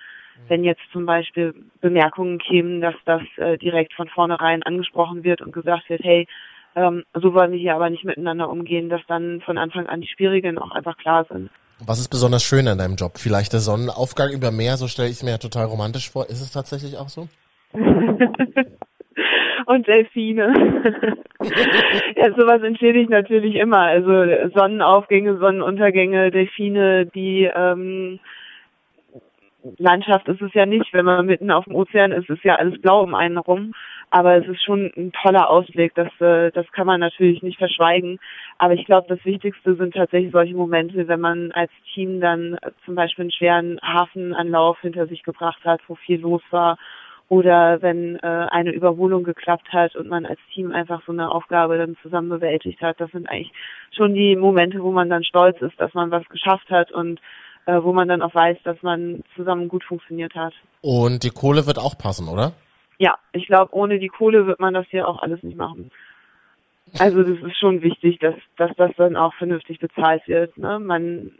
Wenn 0.48 0.64
jetzt 0.64 0.82
zum 0.92 1.06
Beispiel 1.06 1.54
Bemerkungen 1.82 2.40
kämen, 2.40 2.82
dass 2.82 2.96
das 3.06 3.22
äh, 3.38 3.58
direkt 3.58 3.94
von 3.94 4.08
vornherein 4.08 4.64
angesprochen 4.64 5.24
wird 5.24 5.42
und 5.42 5.52
gesagt 5.52 5.90
wird, 5.90 6.04
hey, 6.04 6.28
ähm, 6.76 7.04
so 7.14 7.34
wollen 7.34 7.52
wir 7.52 7.60
hier 7.60 7.76
aber 7.76 7.90
nicht 7.90 8.06
miteinander 8.06 8.50
umgehen, 8.50 8.90
dass 8.90 9.02
dann 9.08 9.42
von 9.42 9.58
Anfang 9.58 9.88
an 9.88 10.02
die 10.02 10.08
Schwierigen 10.08 10.58
auch 10.58 10.72
einfach 10.72 10.98
klar 10.98 11.26
sind. 11.30 11.50
Was 11.86 12.00
ist 12.00 12.10
besonders 12.10 12.44
schön 12.44 12.68
an 12.68 12.78
deinem 12.78 12.96
Job? 12.96 13.14
Vielleicht 13.18 13.54
der 13.54 13.62
Sonnenaufgang 13.62 14.32
über 14.32 14.52
Meer, 14.52 14.78
so 14.78 14.88
stelle 14.88 15.08
ich 15.08 15.16
es 15.16 15.24
mir 15.24 15.32
ja 15.32 15.38
total 15.38 15.66
romantisch 15.66 16.10
vor. 16.10 16.26
Ist 16.26 16.42
es 16.42 16.52
tatsächlich 16.52 16.98
auch 16.98 17.10
so? 17.10 17.28
und 19.66 19.88
Delfine. 19.88 20.52
ja, 22.16 22.32
sowas 22.36 22.64
entschädige 22.64 23.04
ich 23.04 23.10
natürlich 23.10 23.56
immer. 23.56 23.80
Also 23.80 24.12
Sonnenaufgänge, 24.54 25.38
Sonnenuntergänge, 25.38 26.32
Delfine, 26.32 27.06
die 27.06 27.50
ähm, 27.54 28.20
Landschaft 29.78 30.28
ist 30.28 30.42
es 30.42 30.54
ja 30.54 30.66
nicht. 30.66 30.94
Wenn 30.94 31.06
man 31.06 31.26
mitten 31.26 31.52
auf 31.52 31.66
dem 31.66 31.76
Ozean 31.76 32.12
ist, 32.12 32.30
ist 32.30 32.44
ja 32.44 32.56
alles 32.56 32.80
blau 32.82 33.04
um 33.04 33.16
einen 33.16 33.38
rum. 33.38 33.74
Aber 34.12 34.36
es 34.36 34.48
ist 34.48 34.64
schon 34.64 34.92
ein 34.98 35.12
toller 35.12 35.50
Ausblick. 35.50 35.94
Das, 35.96 36.10
äh, 36.20 36.52
das 36.52 36.70
kann 36.72 36.88
man 36.88 37.00
natürlich 37.00 37.44
nicht 37.44 37.58
verschweigen. 37.58 38.20
Aber 38.58 38.74
ich 38.74 38.86
glaube, 38.86 39.08
das 39.08 39.24
Wichtigste 39.26 39.76
sind 39.76 39.94
tatsächlich 39.94 40.32
solche 40.32 40.56
Momente, 40.56 41.08
wenn 41.08 41.20
man 41.20 41.52
als 41.52 41.72
Team 41.94 42.20
dann 42.20 42.58
zum 42.86 42.96
Beispiel 42.96 43.24
einen 43.24 43.32
schweren 43.32 43.80
Hafenanlauf 43.82 44.80
hinter 44.82 45.08
sich 45.08 45.24
gebracht 45.24 45.64
hat, 45.64 45.82
wo 45.88 45.96
viel 45.96 46.20
los 46.20 46.42
war 46.50 46.78
oder 47.30 47.82
wenn 47.84 48.18
äh, 48.18 48.48
eine 48.50 48.72
Überholung 48.72 49.24
geklappt 49.24 49.72
hat 49.72 49.96
und 49.96 50.10
man 50.10 50.26
als 50.26 50.40
Team 50.54 50.72
einfach 50.72 51.04
so 51.06 51.12
eine 51.12 51.32
Aufgabe 51.32 51.78
dann 51.78 51.96
zusammen 52.02 52.30
bewältigt 52.30 52.82
hat. 52.82 53.00
Das 53.00 53.12
sind 53.12 53.30
eigentlich 53.30 53.54
schon 53.96 54.16
die 54.16 54.36
Momente, 54.36 54.82
wo 54.84 54.92
man 54.92 55.10
dann 55.10 55.24
stolz 55.24 55.62
ist, 55.62 55.80
dass 55.80 55.94
man 55.94 56.10
was 56.10 56.28
geschafft 56.30 56.70
hat 56.72 56.92
und 56.92 57.22
äh, 57.70 57.84
wo 57.84 57.94
man 57.94 58.08
dann 58.08 58.22
auch 58.22 58.34
weiß, 58.34 58.58
dass 58.64 58.82
man 58.82 59.24
zusammen 59.36 59.68
gut 59.68 59.84
funktioniert 59.84 60.34
hat. 60.34 60.54
Und 60.82 61.24
die 61.24 61.30
Kohle 61.30 61.68
wird 61.68 61.78
auch 61.78 61.98
passen, 61.98 62.28
oder? 62.28 62.54
Ja, 62.98 63.16
ich 63.32 63.46
glaube, 63.46 63.74
ohne 63.76 64.00
die 64.00 64.08
Kohle 64.08 64.48
wird 64.48 64.60
man 64.60 64.74
das 64.74 64.88
hier 64.90 65.08
auch 65.08 65.22
alles 65.22 65.44
nicht 65.44 65.58
machen. 65.58 65.92
Also 66.98 67.22
das 67.22 67.38
ist 67.40 67.58
schon 67.60 67.84
wichtig, 67.84 68.18
dass, 68.20 68.34
dass 68.58 68.72
das 68.76 68.92
dann 68.98 69.16
auch 69.16 69.34
vernünftig 69.36 69.80
bezahlt 69.80 70.28
wird. 70.28 70.58
Ne? 70.58 70.80
Man 70.80 71.32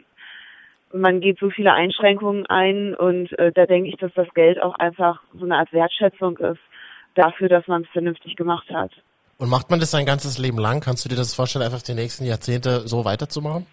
man 0.92 1.20
geht 1.20 1.38
so 1.38 1.50
viele 1.50 1.72
Einschränkungen 1.72 2.46
ein 2.46 2.94
und 2.94 3.36
äh, 3.38 3.52
da 3.52 3.66
denke 3.66 3.88
ich, 3.88 3.96
dass 3.96 4.12
das 4.14 4.26
Geld 4.34 4.60
auch 4.60 4.74
einfach 4.74 5.22
so 5.38 5.44
eine 5.44 5.56
Art 5.56 5.72
Wertschätzung 5.72 6.36
ist 6.38 6.60
dafür, 7.14 7.48
dass 7.48 7.66
man 7.68 7.82
es 7.82 7.88
vernünftig 7.90 8.36
gemacht 8.36 8.68
hat. 8.70 8.90
Und 9.38 9.48
macht 9.48 9.70
man 9.70 9.78
das 9.78 9.92
sein 9.92 10.04
ganzes 10.04 10.38
Leben 10.38 10.58
lang? 10.58 10.80
Kannst 10.80 11.04
du 11.04 11.08
dir 11.08 11.16
das 11.16 11.34
vorstellen, 11.34 11.64
einfach 11.64 11.82
die 11.82 11.94
nächsten 11.94 12.24
Jahrzehnte 12.24 12.88
so 12.88 13.04
weiterzumachen? 13.04 13.66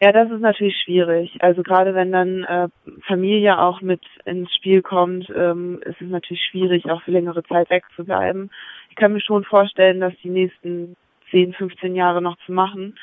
Ja, 0.00 0.12
das 0.12 0.30
ist 0.30 0.40
natürlich 0.40 0.76
schwierig. 0.84 1.36
Also 1.40 1.64
gerade 1.64 1.92
wenn 1.92 2.12
dann 2.12 2.44
äh, 2.44 2.68
Familie 3.06 3.58
auch 3.58 3.80
mit 3.80 4.00
ins 4.24 4.54
Spiel 4.54 4.80
kommt, 4.80 5.28
ähm, 5.34 5.80
ist 5.84 6.00
es 6.00 6.08
natürlich 6.08 6.44
schwierig, 6.44 6.88
auch 6.88 7.02
für 7.02 7.10
längere 7.10 7.42
Zeit 7.42 7.68
wegzubleiben. 7.68 8.50
Ich 8.90 8.96
kann 8.96 9.12
mir 9.12 9.20
schon 9.20 9.42
vorstellen, 9.42 9.98
dass 9.98 10.14
die 10.22 10.30
nächsten 10.30 10.96
10, 11.32 11.52
15 11.52 11.96
Jahre 11.96 12.22
noch 12.22 12.36
zu 12.46 12.52
machen. 12.52 12.96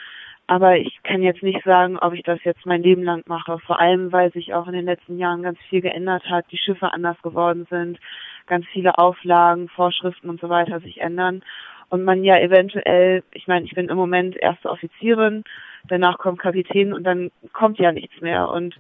Aber 0.47 0.77
ich 0.77 1.01
kann 1.03 1.21
jetzt 1.21 1.43
nicht 1.43 1.63
sagen, 1.65 1.97
ob 1.97 2.13
ich 2.13 2.23
das 2.23 2.41
jetzt 2.43 2.65
mein 2.65 2.83
Leben 2.83 3.03
lang 3.03 3.23
mache. 3.25 3.59
Vor 3.59 3.79
allem, 3.81 4.13
weil 4.13 4.31
sich 4.31 4.53
auch 4.53 4.67
in 4.67 4.73
den 4.73 4.85
letzten 4.85 5.17
Jahren 5.17 5.43
ganz 5.43 5.59
viel 5.69 5.81
geändert 5.81 6.23
hat, 6.29 6.45
die 6.51 6.57
Schiffe 6.57 6.93
anders 6.93 7.21
geworden 7.23 7.67
sind, 7.69 7.99
ganz 8.47 8.65
viele 8.71 8.97
Auflagen, 8.97 9.67
Vorschriften 9.67 10.29
und 10.29 10.39
so 10.39 10.47
weiter 10.47 10.79
sich 10.79 11.01
ändern. 11.01 11.43
Und 11.89 12.03
man 12.03 12.23
ja 12.23 12.39
eventuell, 12.39 13.23
ich 13.33 13.47
meine, 13.47 13.65
ich 13.65 13.73
bin 13.73 13.89
im 13.89 13.97
Moment 13.97 14.37
erste 14.37 14.69
Offizierin, 14.69 15.43
danach 15.87 16.17
kommt 16.17 16.39
Kapitän 16.39 16.93
und 16.93 17.03
dann 17.03 17.31
kommt 17.53 17.79
ja 17.79 17.91
nichts 17.91 18.19
mehr. 18.21 18.49
Und 18.49 18.75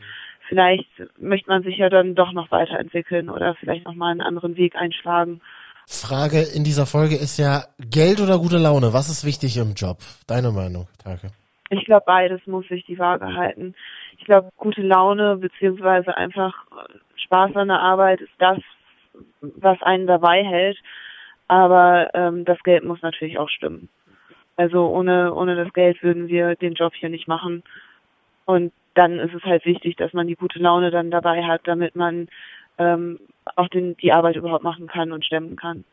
vielleicht 0.47 0.87
möchte 1.17 1.49
man 1.49 1.63
sich 1.63 1.77
ja 1.77 1.89
dann 1.89 2.15
doch 2.15 2.31
noch 2.31 2.51
weiterentwickeln 2.51 3.29
oder 3.29 3.55
vielleicht 3.55 3.85
noch 3.85 3.95
mal 3.95 4.11
einen 4.11 4.21
anderen 4.21 4.55
Weg 4.57 4.75
einschlagen. 4.75 5.41
Frage 5.87 6.41
in 6.41 6.63
dieser 6.63 6.85
Folge 6.85 7.15
ist 7.15 7.37
ja 7.37 7.65
Geld 7.79 8.19
oder 8.19 8.39
gute 8.39 8.57
Laune? 8.57 8.93
Was 8.93 9.09
ist 9.09 9.25
wichtig 9.25 9.57
im 9.57 9.73
Job? 9.73 9.99
Deine 10.27 10.51
Meinung, 10.51 10.87
Tage? 11.03 11.31
Ich 11.69 11.85
glaube, 11.85 12.03
beides 12.05 12.45
muss 12.47 12.67
sich 12.67 12.85
die 12.85 12.97
Waage 12.97 13.33
halten. 13.35 13.75
Ich 14.17 14.25
glaube, 14.25 14.49
gute 14.57 14.81
Laune 14.81 15.37
beziehungsweise 15.37 16.15
einfach 16.15 16.53
Spaß 17.15 17.55
an 17.55 17.67
der 17.67 17.79
Arbeit 17.79 18.21
ist 18.21 18.33
das, 18.39 18.59
was 19.41 19.81
einen 19.81 20.07
dabei 20.07 20.43
hält. 20.43 20.77
Aber 21.47 22.09
ähm, 22.13 22.45
das 22.45 22.61
Geld 22.63 22.83
muss 22.83 23.01
natürlich 23.01 23.37
auch 23.37 23.49
stimmen. 23.49 23.89
Also 24.57 24.87
ohne, 24.87 25.33
ohne 25.33 25.55
das 25.55 25.73
Geld 25.73 26.01
würden 26.01 26.27
wir 26.27 26.55
den 26.55 26.73
Job 26.73 26.93
hier 26.95 27.09
nicht 27.09 27.27
machen. 27.27 27.63
Und 28.45 28.71
dann 28.93 29.19
ist 29.19 29.33
es 29.33 29.43
halt 29.43 29.65
wichtig, 29.65 29.97
dass 29.97 30.13
man 30.13 30.27
die 30.27 30.35
gute 30.35 30.59
Laune 30.59 30.91
dann 30.91 31.11
dabei 31.11 31.43
hat, 31.43 31.61
damit 31.65 31.95
man 31.95 32.27
ähm, 32.77 33.19
auch 33.55 33.67
den, 33.67 33.97
die 33.97 34.13
Arbeit 34.13 34.35
überhaupt 34.35 34.63
machen 34.63 34.87
kann 34.87 35.11
und 35.11 35.25
stemmen 35.25 35.55
kann. 35.55 35.83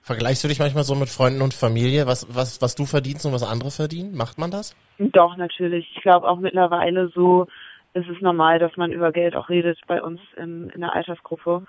Vergleichst 0.00 0.44
du 0.44 0.48
dich 0.48 0.60
manchmal 0.60 0.84
so 0.84 0.94
mit 0.94 1.08
Freunden 1.08 1.42
und 1.42 1.52
Familie, 1.52 2.06
was, 2.06 2.28
was, 2.32 2.62
was 2.62 2.76
du 2.76 2.86
verdienst 2.86 3.26
und 3.26 3.32
was 3.32 3.42
andere 3.42 3.72
verdienen? 3.72 4.16
Macht 4.16 4.38
man 4.38 4.52
das? 4.52 4.76
Doch, 4.98 5.36
natürlich. 5.36 5.90
Ich 5.96 6.02
glaube 6.02 6.28
auch 6.28 6.38
mittlerweile 6.38 7.08
so 7.08 7.48
ist 7.92 8.08
es 8.08 8.20
normal, 8.20 8.58
dass 8.58 8.76
man 8.76 8.92
über 8.92 9.10
Geld 9.10 9.34
auch 9.34 9.48
redet 9.48 9.80
bei 9.88 10.00
uns 10.00 10.20
in, 10.36 10.70
in 10.70 10.82
der 10.82 10.94
Altersgruppe. 10.94 11.66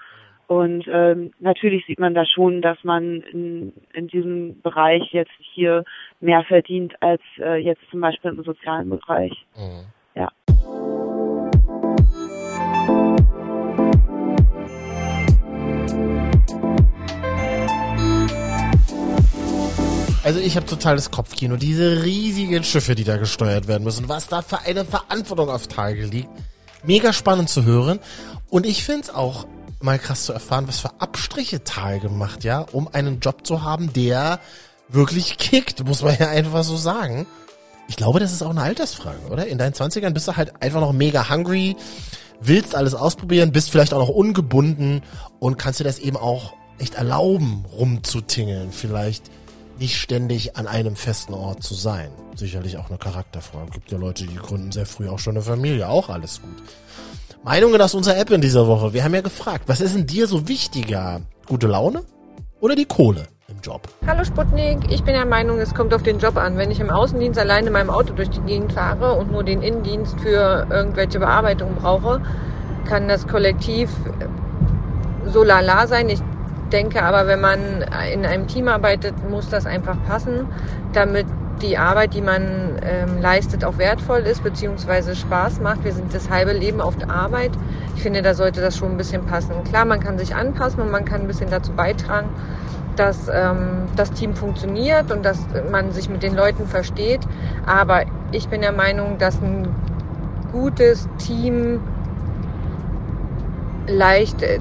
Und 0.48 0.86
ähm, 0.90 1.32
natürlich 1.40 1.86
sieht 1.88 2.00
man 2.00 2.14
da 2.14 2.26
schon, 2.26 2.62
dass 2.62 2.82
man 2.84 3.22
in, 3.34 3.74
in 3.94 4.08
diesem 4.08 4.62
Bereich 4.62 5.04
jetzt 5.12 5.32
hier 5.40 5.84
mehr 6.22 6.44
verdient 6.44 6.94
als 7.02 7.22
äh, 7.38 7.58
jetzt 7.58 7.82
zum 7.92 8.00
Beispiel 8.00 8.32
im 8.32 8.44
sozialen 8.44 8.90
Bereich. 8.90 9.34
Mhm. 9.58 9.84
Ja. 10.16 10.32
Also 20.24 20.40
ich 20.40 20.56
habe 20.56 20.66
totales 20.66 21.12
Kopfkino. 21.12 21.58
Diese 21.58 22.04
riesigen 22.04 22.64
Schiffe, 22.64 22.96
die 22.96 23.04
da 23.04 23.18
gesteuert 23.18 23.68
werden 23.68 23.84
müssen. 23.84 24.08
Was 24.08 24.28
da 24.28 24.42
für 24.42 24.60
eine 24.60 24.86
Verantwortung 24.86 25.50
auf 25.50 25.68
Tage 25.68 26.06
liegt. 26.06 26.30
Mega 26.84 27.12
spannend 27.12 27.50
zu 27.50 27.66
hören. 27.66 28.00
Und 28.50 28.66
ich 28.66 28.84
find's 28.84 29.10
auch 29.10 29.46
mal 29.82 30.00
krass 30.00 30.26
zu 30.26 30.34
erfahren, 30.34 30.68
was 30.68 30.80
für 30.80 31.00
Abstriche 31.00 31.64
Tal 31.64 32.00
gemacht, 32.00 32.44
ja, 32.44 32.62
um 32.72 32.88
einen 32.88 33.20
Job 33.20 33.46
zu 33.46 33.64
haben, 33.64 33.94
der 33.94 34.40
wirklich 34.90 35.38
kickt, 35.38 35.86
muss 35.86 36.02
man 36.02 36.18
ja 36.20 36.30
einfach 36.30 36.64
so 36.64 36.78
sagen. 36.78 37.28
Ich 37.88 37.96
glaube, 37.96 38.20
das 38.20 38.34
ist 38.34 38.42
auch 38.42 38.50
eine 38.50 38.62
Altersfrage, 38.62 39.28
oder? 39.30 39.48
In 39.48 39.58
deinen 39.58 39.74
20ern 39.74 40.12
bist 40.12 40.28
du 40.28 40.36
halt 40.36 40.62
einfach 40.62 40.82
noch 40.82 40.94
mega 40.94 41.30
hungry, 41.30 41.76
willst 42.42 42.76
alles 42.76 42.94
ausprobieren, 42.94 43.52
bist 43.52 43.70
vielleicht 43.70 43.94
auch 43.94 44.00
noch 44.00 44.10
ungebunden 44.10 45.02
und 45.40 45.58
kannst 45.58 45.80
dir 45.80 45.86
das 45.86 46.00
eben 46.00 46.18
auch 46.18 46.54
echt 46.80 46.96
erlauben, 46.96 47.66
rumzutingeln. 47.72 48.72
Vielleicht 48.72 49.24
nicht 49.80 49.98
ständig 49.98 50.56
an 50.56 50.68
einem 50.68 50.96
festen 50.96 51.34
Ort 51.34 51.64
zu 51.64 51.74
sein. 51.74 52.10
Sicherlich 52.36 52.78
auch 52.78 52.90
eine 52.90 52.98
Charakterfrage. 52.98 53.72
Gibt 53.72 53.92
ja 53.92 53.98
Leute, 53.98 54.26
die 54.26 54.36
gründen 54.36 54.72
sehr 54.72 54.86
früh 54.86 55.08
auch 55.10 55.20
schon 55.20 55.36
eine 55.36 55.44
Familie. 55.44 55.90
Auch 55.90 56.10
alles 56.10 56.42
gut. 56.42 56.56
Meinungen 57.44 57.82
aus 57.82 57.94
unserer 57.96 58.18
App 58.18 58.30
in 58.32 58.42
dieser 58.42 58.68
Woche. 58.68 58.94
Wir 58.94 59.04
haben 59.04 59.14
ja 59.14 59.22
gefragt, 59.22 59.64
was 59.68 59.82
ist 59.82 59.96
denn 59.96 60.06
dir 60.06 60.28
so 60.28 60.48
wichtiger? 60.48 61.22
Gute 61.46 61.68
Laune 61.68 62.04
oder 62.60 62.76
die 62.76 62.86
Kohle 62.86 63.28
im 63.48 63.62
Job? 63.62 63.88
Hallo 64.06 64.26
Sputnik, 64.26 64.80
ich 64.92 65.04
bin 65.04 65.14
der 65.14 65.26
Meinung, 65.26 65.60
es 65.60 65.74
kommt 65.74 65.94
auf 65.94 66.04
den 66.04 66.20
Job 66.20 66.36
an. 66.36 66.58
Wenn 66.58 66.72
ich 66.72 66.80
im 66.80 66.90
Außendienst 66.90 67.40
alleine 67.40 67.68
in 67.68 67.74
meinem 67.74 67.90
Auto 67.90 68.14
durch 68.14 68.30
die 68.30 68.42
Gegend 68.42 68.74
fahre 68.74 69.14
und 69.14 69.32
nur 69.32 69.44
den 69.44 69.62
Innendienst 69.62 70.20
für 70.20 70.68
irgendwelche 70.70 71.20
Bearbeitungen 71.20 71.76
brauche, 71.76 72.22
kann 72.86 73.08
das 73.08 73.28
Kollektiv 73.28 73.90
so 75.32 75.44
lala 75.44 75.88
sein. 75.88 76.10
Ich 76.10 76.20
denke 76.70 77.04
aber, 77.04 77.28
wenn 77.28 77.42
man 77.42 77.60
in 78.14 78.26
einem 78.26 78.48
Team 78.48 78.68
arbeitet, 78.68 79.14
muss 79.30 79.50
das 79.50 79.66
einfach 79.66 79.98
passen, 80.08 80.48
damit 80.94 81.26
die 81.62 81.78
Arbeit, 81.78 82.14
die 82.14 82.22
man 82.22 82.78
ähm, 82.84 83.22
leistet, 83.22 83.66
auch 83.66 83.78
wertvoll 83.78 84.20
ist, 84.20 84.44
beziehungsweise 84.44 85.16
Spaß 85.16 85.60
macht. 85.60 85.84
Wir 85.84 85.94
sind 85.94 86.14
das 86.14 86.30
halbe 86.30 86.54
Leben 86.54 86.82
auf 86.82 86.96
der 86.98 87.10
Arbeit. 87.10 87.52
Ich 87.96 88.04
finde, 88.04 88.22
da 88.22 88.34
sollte 88.34 88.62
das 88.62 88.78
schon 88.78 88.92
ein 88.92 88.98
bisschen 88.98 89.26
passen. 89.26 89.52
Klar, 89.64 89.86
man 89.86 90.00
kann 90.00 90.20
sich 90.20 90.36
anpassen 90.36 90.82
und 90.82 90.92
man 90.92 91.06
kann 91.06 91.22
ein 91.22 91.28
bisschen 91.28 91.50
dazu 91.50 91.72
beitragen, 91.72 92.30
dass 92.96 93.28
ähm, 93.28 93.88
das 93.96 94.12
Team 94.12 94.36
funktioniert 94.36 95.12
und 95.12 95.26
dass 95.26 95.40
man 95.72 95.92
sich 95.92 96.10
mit 96.10 96.22
den 96.24 96.36
Leuten 96.36 96.68
versteht. 96.68 97.22
Aber 97.66 98.04
ich 98.32 98.48
bin 98.50 98.62
der 98.62 98.72
Meinung, 98.74 99.18
dass 99.18 99.42
ein 99.42 99.68
gutes 100.52 101.08
Team 101.18 101.80
leicht, 103.88 104.42
äh, 104.44 104.60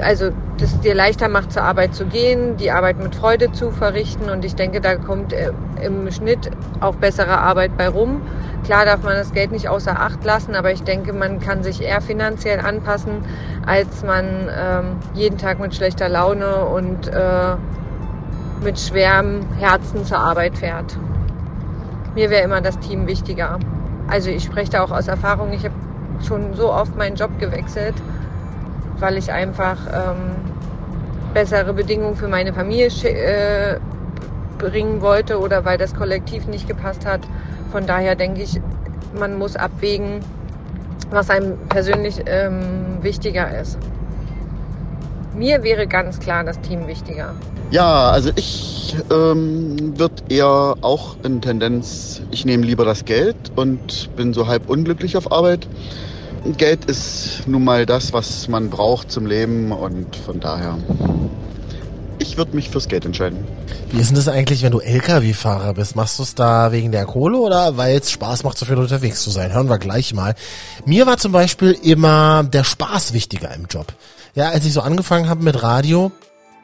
also 0.00 0.30
das 0.58 0.78
dir 0.80 0.94
leichter 0.94 1.28
macht, 1.28 1.52
zur 1.52 1.62
Arbeit 1.62 1.94
zu 1.94 2.06
gehen, 2.06 2.56
die 2.56 2.70
Arbeit 2.70 2.98
mit 2.98 3.14
Freude 3.14 3.52
zu 3.52 3.70
verrichten. 3.70 4.30
Und 4.30 4.44
ich 4.44 4.54
denke, 4.54 4.80
da 4.80 4.96
kommt 4.96 5.32
äh, 5.32 5.52
im 5.82 6.10
Schnitt 6.10 6.50
auch 6.80 6.94
bessere 6.96 7.38
Arbeit 7.38 7.76
bei 7.76 7.88
rum. 7.88 8.20
Klar 8.64 8.84
darf 8.84 9.02
man 9.02 9.14
das 9.14 9.32
Geld 9.32 9.52
nicht 9.52 9.68
außer 9.68 9.98
Acht 9.98 10.24
lassen, 10.24 10.54
aber 10.54 10.72
ich 10.72 10.82
denke, 10.82 11.12
man 11.12 11.40
kann 11.40 11.62
sich 11.62 11.82
eher 11.82 12.00
finanziell 12.00 12.60
anpassen, 12.60 13.24
als 13.66 14.04
man 14.04 14.48
ähm, 14.54 14.96
jeden 15.14 15.38
Tag 15.38 15.58
mit 15.60 15.74
schlechter 15.74 16.08
Laune 16.08 16.66
und 16.66 17.08
äh, 17.08 17.56
mit 18.62 18.78
schwerem 18.78 19.40
Herzen 19.58 20.04
zur 20.04 20.18
Arbeit 20.18 20.58
fährt. 20.58 20.96
Mir 22.14 22.28
wäre 22.28 22.42
immer 22.42 22.60
das 22.60 22.78
Team 22.80 23.06
wichtiger. 23.06 23.58
Also 24.08 24.30
ich 24.30 24.44
spreche 24.44 24.72
da 24.72 24.82
auch 24.82 24.90
aus 24.90 25.08
Erfahrung. 25.08 25.52
Ich 25.52 25.64
habe 25.64 25.74
schon 26.26 26.54
so 26.54 26.72
oft 26.72 26.96
meinen 26.96 27.16
Job 27.16 27.30
gewechselt, 27.38 27.94
weil 29.00 29.16
ich 29.16 29.32
einfach 29.32 29.78
ähm, 29.92 30.36
bessere 31.34 31.72
Bedingungen 31.72 32.16
für 32.16 32.28
meine 32.28 32.52
Familie 32.52 32.88
äh, 33.04 33.78
bringen 34.58 35.00
wollte 35.00 35.38
oder 35.38 35.64
weil 35.64 35.78
das 35.78 35.94
Kollektiv 35.94 36.46
nicht 36.46 36.68
gepasst 36.68 37.06
hat. 37.06 37.20
Von 37.72 37.86
daher 37.86 38.14
denke 38.14 38.42
ich, 38.42 38.60
man 39.18 39.38
muss 39.38 39.56
abwägen, 39.56 40.20
was 41.10 41.30
einem 41.30 41.56
persönlich 41.68 42.22
ähm, 42.26 42.98
wichtiger 43.02 43.60
ist. 43.60 43.78
Mir 45.34 45.62
wäre 45.62 45.86
ganz 45.86 46.18
klar 46.18 46.44
das 46.44 46.60
Team 46.60 46.86
wichtiger. 46.86 47.34
Ja, 47.70 48.10
also 48.10 48.30
ich 48.34 48.96
ähm, 49.10 49.98
wird 49.98 50.24
eher 50.28 50.74
auch 50.80 51.16
in 51.22 51.40
Tendenz, 51.40 52.20
ich 52.32 52.44
nehme 52.44 52.64
lieber 52.64 52.84
das 52.84 53.04
Geld 53.04 53.36
und 53.54 54.14
bin 54.16 54.34
so 54.34 54.48
halb 54.48 54.68
unglücklich 54.68 55.16
auf 55.16 55.30
Arbeit. 55.30 55.68
Geld 56.56 56.86
ist 56.86 57.42
nun 57.46 57.64
mal 57.64 57.86
das, 57.86 58.12
was 58.12 58.48
man 58.48 58.70
braucht 58.70 59.10
zum 59.10 59.26
Leben 59.26 59.72
und 59.72 60.16
von 60.16 60.40
daher, 60.40 60.78
ich 62.18 62.36
würde 62.36 62.56
mich 62.56 62.70
fürs 62.70 62.88
Geld 62.88 63.04
entscheiden. 63.04 63.46
Wie 63.90 64.00
ist 64.00 64.08
denn 64.08 64.16
das 64.16 64.28
eigentlich, 64.28 64.62
wenn 64.62 64.72
du 64.72 64.80
LKW-Fahrer 64.80 65.74
bist? 65.74 65.96
Machst 65.96 66.18
du 66.18 66.22
es 66.22 66.34
da 66.34 66.72
wegen 66.72 66.92
der 66.92 67.04
Kohle 67.04 67.38
oder 67.38 67.76
weil 67.76 67.98
es 67.98 68.10
Spaß 68.10 68.44
macht, 68.44 68.56
so 68.56 68.66
viel 68.66 68.76
unterwegs 68.76 69.22
zu 69.22 69.30
sein? 69.30 69.52
Hören 69.52 69.68
wir 69.68 69.78
gleich 69.78 70.14
mal. 70.14 70.34
Mir 70.86 71.06
war 71.06 71.18
zum 71.18 71.32
Beispiel 71.32 71.72
immer 71.82 72.44
der 72.44 72.64
Spaß 72.64 73.12
wichtiger 73.12 73.54
im 73.54 73.66
Job. 73.66 73.86
Ja, 74.34 74.50
als 74.50 74.64
ich 74.64 74.72
so 74.72 74.80
angefangen 74.80 75.28
habe 75.28 75.42
mit 75.42 75.62
Radio, 75.62 76.12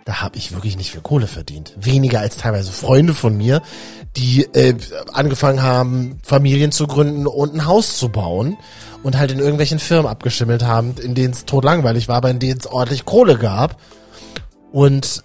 da 0.07 0.21
habe 0.21 0.39
ich 0.39 0.53
wirklich 0.53 0.77
nicht 0.77 0.93
viel 0.93 1.01
Kohle 1.01 1.27
verdient. 1.27 1.75
Weniger 1.77 2.21
als 2.21 2.37
teilweise 2.37 2.71
Freunde 2.71 3.13
von 3.13 3.37
mir, 3.37 3.61
die 4.17 4.45
äh, 4.55 4.77
angefangen 5.13 5.63
haben, 5.63 6.21
Familien 6.23 6.71
zu 6.71 6.87
gründen 6.87 7.27
und 7.27 7.55
ein 7.55 7.67
Haus 7.67 7.99
zu 7.99 8.09
bauen 8.09 8.57
und 9.03 9.19
halt 9.19 9.33
in 9.33 9.41
irgendwelchen 9.41 9.81
Firmen 9.81 10.07
abgeschimmelt 10.07 10.63
haben, 10.63 10.95
in 11.03 11.17
denen 11.17 11.35
es 11.35 11.45
totlangweilig 11.45 12.07
war, 12.07 12.19
aber 12.19 12.31
in 12.31 12.39
denen 12.39 12.61
es 12.61 12.69
ordentlich 12.69 13.05
Kohle 13.05 13.37
gab. 13.37 13.81
Und 14.71 15.25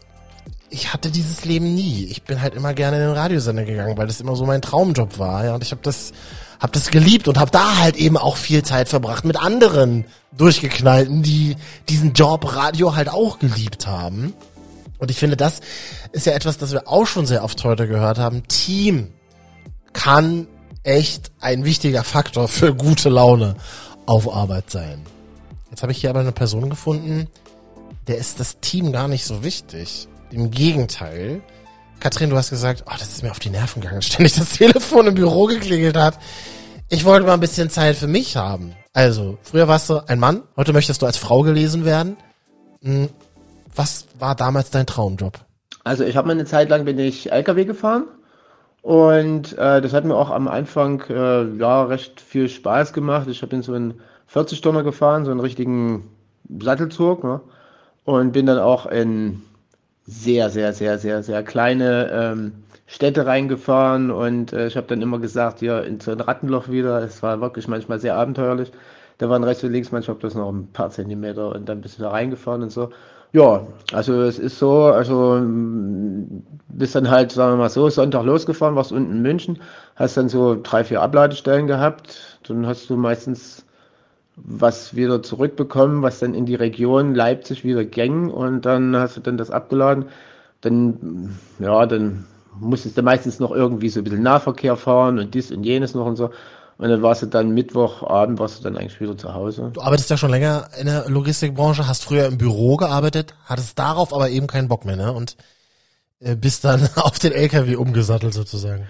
ich 0.72 0.92
hatte 0.92 1.12
dieses 1.12 1.46
Leben 1.46 1.76
nie. 1.76 2.06
Ich 2.06 2.24
bin 2.24 2.42
halt 2.42 2.56
immer 2.56 2.74
gerne 2.74 2.98
in 2.98 3.04
den 3.04 3.14
Radiosender 3.14 3.66
gegangen, 3.66 3.98
weil 3.98 4.08
das 4.08 4.20
immer 4.20 4.36
so 4.36 4.48
mein 4.48 4.64
Traumjob 4.64 5.20
war. 5.20 5.46
Ja, 5.46 5.54
und 5.54 5.64
ich 5.64 5.70
habe 5.70 5.82
das, 5.84 6.12
hab 6.60 6.74
das 6.74 6.90
geliebt 6.90 7.28
und 7.28 7.38
habe 7.38 7.52
da 7.52 7.78
halt 7.78 7.98
eben 7.98 8.18
auch 8.18 8.36
viel 8.36 8.64
Zeit 8.64 8.90
verbracht 8.90 9.26
mit 9.26 9.38
anderen 9.38 10.06
durchgeknallten, 10.36 11.22
die 11.22 11.56
diesen 11.88 12.14
Job 12.14 12.56
Radio 12.56 12.96
halt 12.96 13.10
auch 13.10 13.38
geliebt 13.38 13.86
haben. 13.86 14.34
Und 15.01 15.10
ich 15.10 15.17
finde, 15.17 15.36
das 15.36 15.62
ist 16.12 16.27
ja 16.27 16.34
etwas, 16.34 16.60
das 16.60 16.74
wir 16.74 16.88
auch 16.88 17.08
schon 17.08 17.25
sehr 17.25 17.43
oft 17.43 17.62
heute 17.63 17.88
gehört 17.88 18.20
haben. 18.20 18.48
Team 18.48 19.12
kann 19.93 20.48
echt 20.84 21.31
ein 21.41 21.65
wichtiger 21.65 22.03
Faktor 22.03 22.48
für 22.48 22.75
gute 22.75 23.10
Laune 23.10 23.55
auf 24.05 24.31
Arbeit 24.31 24.70
sein. 24.70 25.01
Jetzt 25.72 25.81
habe 25.81 25.92
ich 25.92 26.01
hier 26.01 26.11
aber 26.11 26.20
eine 26.20 26.31
Person 26.31 26.70
gefunden, 26.70 27.27
der 28.07 28.20
ist 28.20 28.40
das 28.40 28.59
Team 28.59 28.92
gar 28.92 29.07
nicht 29.07 29.25
so 29.25 29.44
wichtig. 29.44 30.07
Im 30.29 30.51
Gegenteil. 30.51 31.42
Katrin, 32.00 32.29
du 32.29 32.37
hast 32.37 32.51
gesagt, 32.51 32.83
oh, 32.85 32.94
das 32.98 33.11
ist 33.11 33.24
mir 33.24 33.31
auf 33.31 33.40
die 33.40 33.50
Nerven 33.50 33.81
gegangen, 33.81 34.01
ständig 34.03 34.35
das 34.35 34.51
Telefon 34.51 35.07
im 35.07 35.16
Büro 35.16 35.48
geklingelt 35.48 35.98
hat. 35.98 36.20
Ich 36.90 37.05
wollte 37.05 37.25
mal 37.25 37.33
ein 37.33 37.40
bisschen 37.40 37.72
Zeit 37.72 37.96
für 37.96 38.07
mich 38.07 38.35
haben. 38.35 38.75
Also, 38.94 39.40
früher 39.42 39.68
warst 39.68 39.90
du 39.90 40.07
ein 40.07 40.20
Mann, 40.20 40.44
heute 40.55 40.74
möchtest 40.74 41.01
du 41.01 41.07
als 41.07 41.18
Frau 41.18 41.42
gelesen 41.42 41.85
werden. 41.85 42.18
Was 43.75 44.07
war 44.20 44.36
damals 44.36 44.72
dein 44.72 44.86
Traumjob? 44.86 45.40
Also 45.84 46.03
ich 46.03 46.16
habe 46.16 46.27
mal 46.27 46.34
eine 46.34 46.46
Zeit 46.46 46.70
lang 46.70 46.86
bin 46.86 47.00
ich 47.00 47.31
LKW 47.31 47.66
gefahren 47.66 48.05
und 48.81 49.57
äh, 49.57 49.81
das 49.81 49.94
hat 49.94 50.05
mir 50.05 50.16
auch 50.16 50.29
am 50.29 50.48
Anfang 50.48 51.01
äh, 51.10 51.57
ja 51.57 51.84
recht 51.84 52.22
viel 52.22 52.50
Spaß 52.50 52.94
gemacht. 52.94 53.27
Ich 53.27 53.42
habe 53.42 53.55
in 53.55 53.64
so 53.64 53.74
einen 53.74 54.00
40 54.27 54.62
Tonner 54.62 54.84
gefahren, 54.84 55.25
so 55.25 55.31
einen 55.31 55.40
richtigen 55.40 56.10
Sattelzug 56.60 57.24
ne? 57.24 57.42
und 58.03 58.31
bin 58.31 58.46
dann 58.46 58.60
auch 58.60 58.86
in 58.86 59.42
sehr, 60.05 60.50
sehr, 60.50 60.74
sehr, 60.74 60.98
sehr, 60.98 61.24
sehr 61.24 61.44
kleine 61.44 62.10
ähm, 62.12 62.64
Städte 62.88 63.25
reingefahren 63.25 64.12
und 64.12 64.51
äh, 64.51 64.68
ich 64.68 64.75
habe 64.75 64.88
dann 64.88 65.01
immer 65.01 65.20
gesagt, 65.20 65.62
ja, 65.62 65.79
in 65.79 66.00
so 66.00 66.12
ein 66.12 66.20
Rattenloch 66.20 66.68
wieder. 66.70 67.01
Es 67.01 67.24
war 67.24 67.40
wirklich 67.40 67.68
manchmal 67.68 68.00
sehr 68.00 68.16
abenteuerlich. 68.16 68.72
Da 69.18 69.29
waren 69.29 69.44
rechts 69.44 69.64
und 69.64 69.72
links 69.72 69.92
manchmal 69.92 70.18
bloß 70.18 70.36
noch 70.36 70.50
ein 70.50 70.68
paar 70.74 70.90
Zentimeter 70.90 71.55
und 71.55 71.70
dann 71.70 71.81
bist 71.81 72.00
du 72.00 72.03
da 72.03 72.10
reingefahren 72.10 72.64
und 72.64 72.72
so. 72.72 72.90
Ja, 73.33 73.65
also 73.94 74.22
es 74.24 74.39
ist 74.39 74.59
so, 74.59 74.83
also 74.85 75.41
bist 76.67 76.96
dann 76.96 77.09
halt, 77.09 77.31
sagen 77.31 77.53
wir 77.53 77.57
mal 77.57 77.70
so, 77.70 77.89
Sonntag 77.89 78.25
losgefahren, 78.25 78.75
warst 78.75 78.91
unten 78.91 79.11
in 79.13 79.22
München, 79.22 79.59
hast 79.96 80.17
dann 80.17 80.27
so 80.29 80.57
drei, 80.61 80.83
vier 80.83 81.01
Abladestellen 81.01 81.67
gehabt, 81.67 82.39
dann 82.48 82.65
hast 82.67 82.89
du 82.89 82.98
meistens 82.98 83.65
was 84.37 84.96
wieder 84.96 85.24
zurückbekommen, 85.24 86.01
was 86.03 86.20
dann 86.20 86.33
in 86.33 86.46
die 86.46 86.55
Region 86.55 87.15
Leipzig 87.15 87.63
wieder 87.65 87.85
ging 87.85 88.29
und 88.29 88.63
dann 88.65 88.96
hast 88.98 89.17
du 89.17 89.22
dann 89.22 89.37
das 89.37 89.51
abgeladen. 89.51 90.05
Dann, 90.61 91.37
ja, 91.59 91.85
dann 91.85 92.25
musstest 92.59 92.98
du 92.98 93.03
meistens 93.03 93.39
noch 93.39 93.51
irgendwie 93.51 93.89
so 93.89 94.01
ein 94.01 94.03
bisschen 94.05 94.24
Nahverkehr 94.24 94.77
fahren 94.77 95.20
und 95.20 95.33
dies 95.35 95.51
und 95.51 95.63
jenes 95.63 95.96
noch 95.96 96.05
und 96.07 96.17
so. 96.17 96.31
Und 96.81 96.89
dann 96.89 97.03
warst 97.03 97.22
du 97.22 97.27
dann 97.27 97.51
Mittwochabend, 97.51 98.39
warst 98.39 98.57
du 98.57 98.63
dann 98.63 98.75
eigentlich 98.75 99.00
wieder 99.00 99.15
zu 99.15 99.35
Hause. 99.35 99.70
Du 99.72 99.81
arbeitest 99.81 100.09
ja 100.09 100.17
schon 100.17 100.31
länger 100.31 100.67
in 100.79 100.87
der 100.87 101.07
Logistikbranche, 101.07 101.87
hast 101.87 102.03
früher 102.03 102.25
im 102.25 102.39
Büro 102.39 102.75
gearbeitet, 102.75 103.35
hattest 103.46 103.77
darauf 103.77 104.11
aber 104.11 104.31
eben 104.31 104.48
keinen 104.48 104.67
Bock 104.67 104.83
mehr, 104.83 104.96
ne? 104.96 105.13
Und 105.13 105.37
äh, 106.22 106.35
bist 106.35 106.65
dann 106.65 106.89
auf 106.96 107.20
den 107.20 107.33
LKW 107.33 107.75
umgesattelt 107.75 108.33
sozusagen. 108.33 108.87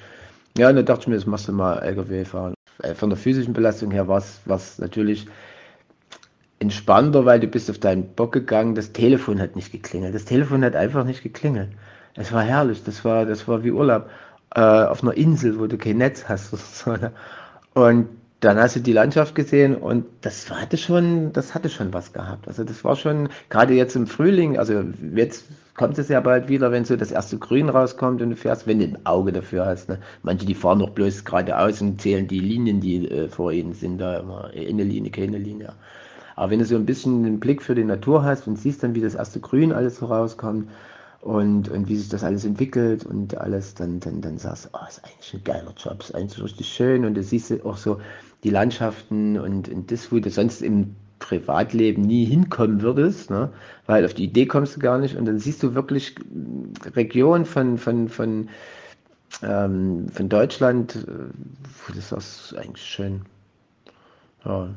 Ja, 0.58 0.70
und 0.70 0.78
dann 0.78 0.86
dachte 0.86 1.02
ich 1.02 1.08
mir, 1.08 1.16
das 1.16 1.26
machst 1.26 1.50
du 1.50 1.52
mal 1.52 1.80
LKW 1.80 2.24
fahren. 2.24 2.54
Äh, 2.82 2.96
von 2.96 3.10
der 3.10 3.18
physischen 3.18 3.52
Belastung 3.52 3.92
her 3.92 4.08
war 4.08 4.20
es 4.20 4.78
natürlich 4.80 5.28
entspannter, 6.60 7.26
weil 7.26 7.42
du 7.42 7.48
bist 7.48 7.70
auf 7.70 7.80
deinen 7.80 8.08
Bock 8.16 8.32
gegangen. 8.32 8.74
Das 8.74 8.94
Telefon 8.94 9.42
hat 9.42 9.58
nicht 9.58 9.74
geklingelt. 9.74 10.16
Das 10.16 10.24
Telefon 10.24 10.64
hat 10.64 10.78
einfach 10.78 11.04
nicht 11.04 11.24
geklingelt. 11.24 11.72
Es 12.16 12.32
war 12.32 12.44
herrlich. 12.44 12.86
Das 12.86 13.04
war, 13.04 13.26
das 13.26 13.50
war 13.50 13.66
wie 13.66 13.72
Urlaub 13.72 14.10
äh, 14.56 14.62
auf 14.62 15.04
einer 15.04 15.18
Insel, 15.18 15.60
wo 15.60 15.68
du 15.68 15.78
kein 15.78 15.98
Netz 15.98 16.24
hast. 16.30 16.54
So, 16.74 16.94
ne? 16.94 17.12
Und 17.74 18.08
dann 18.42 18.58
hast 18.58 18.76
du 18.76 18.80
die 18.80 18.94
Landschaft 18.94 19.36
gesehen 19.36 19.76
und 19.76 20.06
das 20.22 20.50
hatte 20.50 20.76
schon, 20.76 21.32
das 21.32 21.54
hatte 21.54 21.70
schon 21.70 21.94
was 21.94 22.12
gehabt. 22.12 22.48
Also 22.48 22.64
das 22.64 22.84
war 22.84 22.96
schon, 22.96 23.30
gerade 23.50 23.76
jetzt 23.76 23.96
im 23.96 24.08
Frühling, 24.08 24.58
also 24.58 24.84
jetzt 25.16 25.46
kommt 25.76 25.98
es 26.00 26.10
ja 26.10 26.20
bald 26.22 26.50
wieder, 26.50 26.72
wenn 26.72 26.84
so 26.84 26.96
das 26.96 27.12
erste 27.12 27.38
Grün 27.38 27.70
rauskommt 27.70 28.20
und 28.22 28.32
du 28.32 28.36
fährst, 28.36 28.66
wenn 28.66 28.80
du 28.80 28.86
ein 28.86 29.06
Auge 29.06 29.32
dafür 29.32 29.68
hast. 29.68 29.90
Ne? 29.90 30.00
Manche, 30.24 30.48
die 30.48 30.56
fahren 30.56 30.80
noch 30.80 30.90
bloß 30.90 31.24
geradeaus 31.24 31.82
und 31.82 32.02
zählen 32.02 32.28
die 32.28 32.40
Linien, 32.40 32.82
die 32.82 33.08
äh, 33.10 33.30
vor 33.30 33.52
ihnen 33.52 33.74
sind, 33.74 34.00
da 34.00 34.18
immer 34.18 34.50
eine 34.56 34.84
Linie, 34.84 35.12
keine 35.12 35.38
Linie. 35.38 35.74
Aber 36.36 36.50
wenn 36.50 36.60
du 36.60 36.66
so 36.66 36.76
ein 36.76 36.86
bisschen 36.88 37.24
einen 37.24 37.40
Blick 37.40 37.62
für 37.62 37.76
die 37.76 37.84
Natur 37.84 38.24
hast 38.24 38.48
und 38.48 38.58
siehst 38.58 38.82
dann, 38.82 38.96
wie 38.96 39.02
das 39.02 39.14
erste 39.14 39.40
Grün 39.40 39.72
alles 39.72 39.98
so 39.98 40.08
rauskommt, 40.08 40.68
und, 41.22 41.70
und 41.70 41.88
wie 41.88 41.96
sich 41.96 42.10
das 42.10 42.24
alles 42.24 42.46
entwickelt 42.46 43.06
und 43.06 43.38
alles, 43.38 43.76
dann, 43.76 44.00
dann, 44.00 44.22
dann 44.22 44.38
sagst 44.38 44.66
du, 44.66 44.70
oh, 44.74 44.88
ist 44.88 45.04
eigentlich 45.04 45.34
ein 45.36 45.44
geiler 45.44 45.74
Job, 45.78 46.02
ist 46.02 46.16
eigentlich 46.16 46.44
richtig 46.44 46.68
schön 46.68 47.06
und 47.06 47.14
du 47.14 47.24
siehst 47.24 47.64
auch 47.64 47.78
so 47.78 48.02
die 48.44 48.50
Landschaften 48.50 49.40
und, 49.40 49.70
und 49.70 49.92
das, 49.92 50.12
wo 50.12 50.20
du 50.20 50.32
sonst 50.32 50.62
im 50.62 50.96
Privatleben 51.20 52.02
nie 52.02 52.26
hinkommen 52.26 52.82
würdest, 52.82 53.30
ne? 53.30 53.50
weil 53.86 54.04
auf 54.04 54.16
die 54.16 54.24
Idee 54.24 54.48
kommst 54.48 54.76
du 54.76 54.80
gar 54.80 54.98
nicht 54.98 55.16
und 55.16 55.26
dann 55.26 55.38
siehst 55.38 55.62
du 55.62 55.76
wirklich 55.76 56.16
Regionen 56.96 57.46
von, 57.46 57.78
von, 57.78 58.10
von, 58.10 58.50
ähm, 59.44 60.10
von 60.10 60.28
Deutschland, 60.28 60.96
äh, 60.96 61.94
das 61.96 62.12
ist 62.12 62.56
eigentlich 62.58 62.84
schön. 62.84 63.22
Ja. 64.44 64.70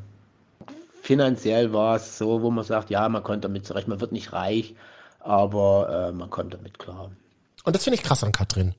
Finanziell 1.00 1.72
war 1.72 1.96
es 1.96 2.18
so, 2.18 2.42
wo 2.42 2.50
man 2.50 2.64
sagt, 2.64 2.90
ja, 2.90 3.08
man 3.08 3.22
konnte 3.22 3.48
damit 3.48 3.64
zurecht, 3.64 3.88
man 3.88 4.00
wird 4.00 4.12
nicht 4.12 4.34
reich, 4.34 4.74
aber 5.24 6.08
äh, 6.08 6.12
man 6.12 6.30
kommt 6.30 6.54
damit 6.54 6.78
klar. 6.78 7.10
Und 7.64 7.74
das 7.74 7.84
finde 7.84 7.96
ich 7.96 8.02
krass 8.02 8.22
an 8.22 8.32
Katrin. 8.32 8.74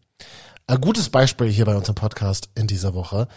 Ein 0.68 0.82
gutes 0.82 1.10
Beispiel 1.10 1.48
hier 1.48 1.66
bei 1.66 1.76
unserem 1.76 1.96
Podcast 1.96 2.50
in 2.56 2.68
dieser 2.68 2.94
Woche. 2.94 3.28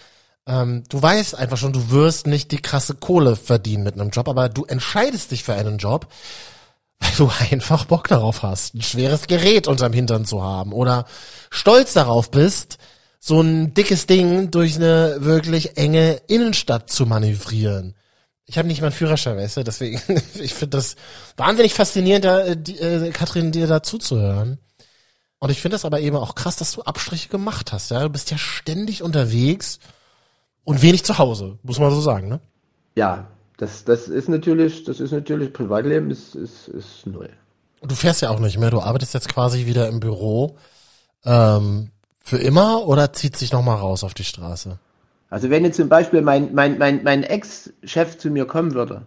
Ähm, 0.47 0.85
du 0.88 1.01
weißt 1.01 1.35
einfach 1.35 1.57
schon, 1.57 1.73
du 1.73 1.90
wirst 1.90 2.27
nicht 2.27 2.53
die 2.53 2.62
krasse 2.62 2.94
Kohle 2.94 3.37
verdienen 3.37 3.83
mit 3.83 3.94
einem 3.94 4.11
Job, 4.11 4.29
aber 4.29 4.49
du 4.49 4.64
entscheidest 4.64 5.31
dich 5.31 5.44
für 5.44 5.55
einen 5.55 5.79
Job, 5.79 6.07
weil 7.01 7.11
du 7.16 7.31
einfach 7.51 7.87
Bock 7.87 8.09
darauf 8.09 8.42
hast, 8.42 8.75
ein 8.75 8.83
schweres 8.83 9.27
Gerät 9.27 9.68
unterm 9.68 9.92
Hintern 9.92 10.25
zu 10.25 10.42
haben 10.42 10.73
oder 10.73 11.07
stolz 11.51 11.94
darauf 11.94 12.31
bist, 12.31 12.79
so 13.21 13.40
ein 13.40 13.75
dickes 13.75 14.07
Ding 14.07 14.51
durch 14.51 14.77
eine 14.77 15.16
wirklich 15.21 15.77
enge 15.77 16.21
Innenstadt 16.29 16.90
zu 16.90 17.05
manövrieren. 17.05 17.94
Ich 18.50 18.56
habe 18.56 18.66
nicht 18.66 18.80
mal 18.80 18.87
einen 18.87 18.96
Führerschein, 18.96 19.37
weißt 19.37 19.58
du, 19.58 19.62
deswegen, 19.62 20.00
ich 20.40 20.54
finde 20.54 20.78
das 20.78 20.96
wahnsinnig 21.37 21.74
faszinierend, 21.74 22.24
da, 22.24 22.40
äh, 22.40 22.56
die, 22.56 22.78
äh, 22.78 23.11
Katrin, 23.11 23.52
dir 23.52 23.66
da 23.66 23.82
zuzuhören. 23.82 24.58
Und 25.38 25.50
ich 25.50 25.61
finde 25.61 25.74
das 25.74 25.84
aber 25.84 26.00
eben 26.00 26.16
auch 26.16 26.34
krass, 26.34 26.56
dass 26.56 26.72
du 26.72 26.82
Abstriche 26.82 27.28
gemacht 27.28 27.72
hast, 27.72 27.90
ja. 27.90 28.02
Du 28.02 28.08
bist 28.08 28.30
ja 28.30 28.38
ständig 28.38 29.02
unterwegs 29.02 29.78
und 30.64 30.82
wenig 30.82 31.04
zu 31.04 31.18
Hause, 31.18 31.58
muss 31.62 31.78
man 31.78 31.90
so 31.90 32.00
sagen, 32.00 32.28
ne? 32.28 32.40
Ja, 32.96 33.28
das, 33.58 33.84
das 33.84 34.08
ist 34.08 34.28
natürlich, 34.28 34.84
das 34.84 34.98
ist 34.98 35.12
natürlich, 35.12 35.52
Privatleben 35.52 36.11
ist, 36.11 36.34
ist, 36.34 36.68
ist 36.68 37.06
null. 37.06 37.30
Und 37.80 37.90
du 37.90 37.94
fährst 37.94 38.22
ja 38.22 38.30
auch 38.30 38.40
nicht 38.40 38.58
mehr, 38.58 38.70
du 38.70 38.80
arbeitest 38.80 39.14
jetzt 39.14 39.28
quasi 39.28 39.66
wieder 39.66 39.88
im 39.88 40.00
Büro. 40.00 40.56
Ähm, 41.24 41.90
für 42.20 42.38
immer 42.38 42.87
oder 42.87 43.12
zieht 43.12 43.37
sich 43.37 43.52
nochmal 43.52 43.76
raus 43.76 44.04
auf 44.04 44.14
die 44.14 44.24
Straße? 44.24 44.78
Also 45.31 45.51
wenn 45.51 45.64
jetzt 45.64 45.77
zum 45.77 45.88
Beispiel 45.88 46.23
mein, 46.23 46.55
mein, 46.55 46.79
mein, 46.79 47.03
mein 47.05 47.23
Ex-Chef 47.23 48.17
zu 48.19 48.31
mir 48.31 48.47
kommen 48.47 48.75
würde 48.75 49.03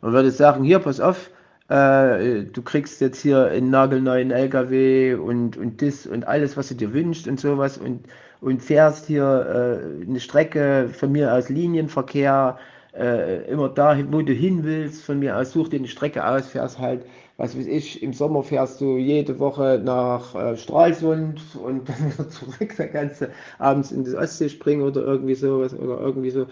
und 0.00 0.12
würde 0.12 0.30
sagen, 0.30 0.64
hier, 0.64 0.78
pass 0.78 1.00
auf, 1.00 1.30
äh, 1.68 2.44
du 2.44 2.62
kriegst 2.62 3.00
jetzt 3.00 3.20
hier 3.20 3.46
einen 3.46 3.70
nagelneuen 3.70 4.30
LKW 4.30 5.14
und, 5.14 5.56
und 5.56 5.80
das 5.80 6.06
und 6.06 6.26
alles, 6.26 6.56
was 6.56 6.68
du 6.68 6.74
dir 6.74 6.92
wünschst 6.92 7.26
und 7.26 7.40
sowas 7.40 7.78
und, 7.78 8.04
und 8.40 8.62
fährst 8.62 9.06
hier 9.06 9.80
äh, 10.04 10.06
eine 10.06 10.20
Strecke 10.20 10.90
von 10.92 11.12
mir 11.12 11.32
aus 11.32 11.48
Linienverkehr, 11.48 12.58
äh, 12.94 13.44
immer 13.50 13.70
da, 13.70 13.96
wo 14.10 14.20
du 14.20 14.32
hin 14.34 14.64
willst, 14.64 15.02
von 15.04 15.18
mir 15.18 15.36
aus 15.38 15.52
such 15.52 15.68
dir 15.68 15.78
eine 15.78 15.88
Strecke 15.88 16.26
aus, 16.26 16.48
fährst 16.48 16.78
halt 16.78 17.06
was 17.36 17.56
weiß 17.56 17.66
ich, 17.66 18.02
im 18.02 18.12
Sommer 18.12 18.42
fährst 18.42 18.80
du 18.80 18.96
jede 18.96 19.38
Woche 19.38 19.80
nach 19.82 20.34
äh, 20.34 20.56
Stralsund 20.56 21.40
und 21.62 21.88
dann 21.88 22.12
wieder 22.12 22.28
zurück, 22.28 22.74
da 22.76 22.86
kannst 22.86 23.22
du 23.22 23.30
abends 23.58 23.92
in 23.92 24.04
die 24.04 24.14
Ostsee 24.14 24.48
springen 24.48 24.82
oder 24.82 25.02
irgendwie 25.02 25.34
sowas 25.34 25.74
oder 25.74 26.00
irgendwie 26.00 26.30
so. 26.30 26.46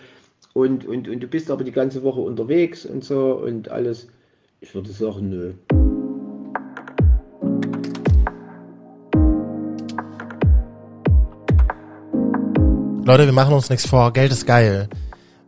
Und, 0.52 0.84
und, 0.86 1.08
und 1.08 1.20
du 1.20 1.26
bist 1.28 1.50
aber 1.50 1.64
die 1.64 1.72
ganze 1.72 2.02
Woche 2.02 2.20
unterwegs 2.20 2.84
und 2.84 3.04
so 3.04 3.34
und 3.34 3.70
alles. 3.70 4.08
Ich 4.60 4.74
würde 4.74 4.90
sagen, 4.90 5.30
nö. 5.30 5.52
Leute, 13.04 13.26
wir 13.26 13.32
machen 13.32 13.54
uns 13.54 13.70
nichts 13.70 13.86
vor. 13.86 14.12
Geld 14.12 14.32
ist 14.32 14.46
geil. 14.46 14.88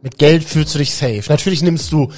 Mit 0.03 0.19
Geld 0.19 0.43
fühlst 0.43 0.75
du 0.75 0.79
dich 0.79 0.95
safe. 0.95 1.23
Natürlich 1.29 1.63
nimmst 1.63 1.93
du 1.93 2.09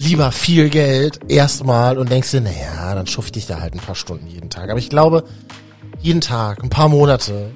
lieber 0.00 0.32
viel 0.32 0.70
Geld 0.70 1.20
erstmal 1.28 1.98
und 1.98 2.10
denkst 2.10 2.30
dir, 2.30 2.40
naja, 2.40 2.94
dann 2.94 3.06
schufte 3.06 3.38
ich 3.38 3.46
da 3.46 3.60
halt 3.60 3.74
ein 3.74 3.80
paar 3.80 3.94
Stunden 3.94 4.26
jeden 4.26 4.48
Tag. 4.48 4.70
Aber 4.70 4.78
ich 4.78 4.88
glaube, 4.88 5.24
jeden 6.00 6.22
Tag, 6.22 6.62
ein 6.62 6.70
paar 6.70 6.88
Monate, 6.88 7.50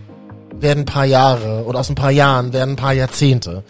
werden 0.60 0.80
ein 0.80 0.86
paar 0.86 1.06
Jahre 1.06 1.64
und 1.64 1.74
aus 1.74 1.88
ein 1.88 1.94
paar 1.94 2.10
Jahren 2.10 2.52
werden 2.52 2.74
ein 2.74 2.76
paar 2.76 2.92
Jahrzehnte. 2.92 3.64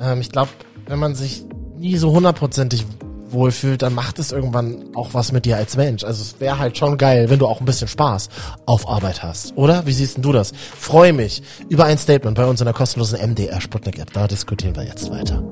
Ähm, 0.00 0.20
ich 0.20 0.30
glaube, 0.30 0.50
wenn 0.86 0.98
man 0.98 1.14
sich 1.14 1.44
nie 1.76 1.96
so 1.96 2.10
hundertprozentig 2.12 2.86
wohlfühlt, 3.30 3.82
dann 3.82 3.92
macht 3.92 4.18
es 4.18 4.32
irgendwann 4.32 4.86
auch 4.94 5.12
was 5.12 5.32
mit 5.32 5.44
dir 5.44 5.58
als 5.58 5.76
Mensch. 5.76 6.02
Also 6.02 6.22
es 6.22 6.40
wäre 6.40 6.58
halt 6.58 6.78
schon 6.78 6.96
geil, 6.96 7.28
wenn 7.28 7.38
du 7.38 7.46
auch 7.46 7.60
ein 7.60 7.66
bisschen 7.66 7.88
Spaß 7.88 8.30
auf 8.64 8.88
Arbeit 8.88 9.22
hast, 9.22 9.54
oder? 9.56 9.84
Wie 9.84 9.92
siehst 9.92 10.16
denn 10.16 10.22
du 10.22 10.32
das? 10.32 10.52
Freue 10.78 11.12
mich 11.12 11.42
über 11.68 11.84
ein 11.84 11.98
Statement 11.98 12.36
bei 12.36 12.46
uns 12.46 12.60
in 12.62 12.64
der 12.64 12.74
kostenlosen 12.74 13.20
MDR 13.20 13.60
Sputnik 13.60 13.98
App. 13.98 14.14
Da 14.14 14.26
diskutieren 14.26 14.74
wir 14.74 14.84
jetzt 14.84 15.10
weiter. 15.10 15.42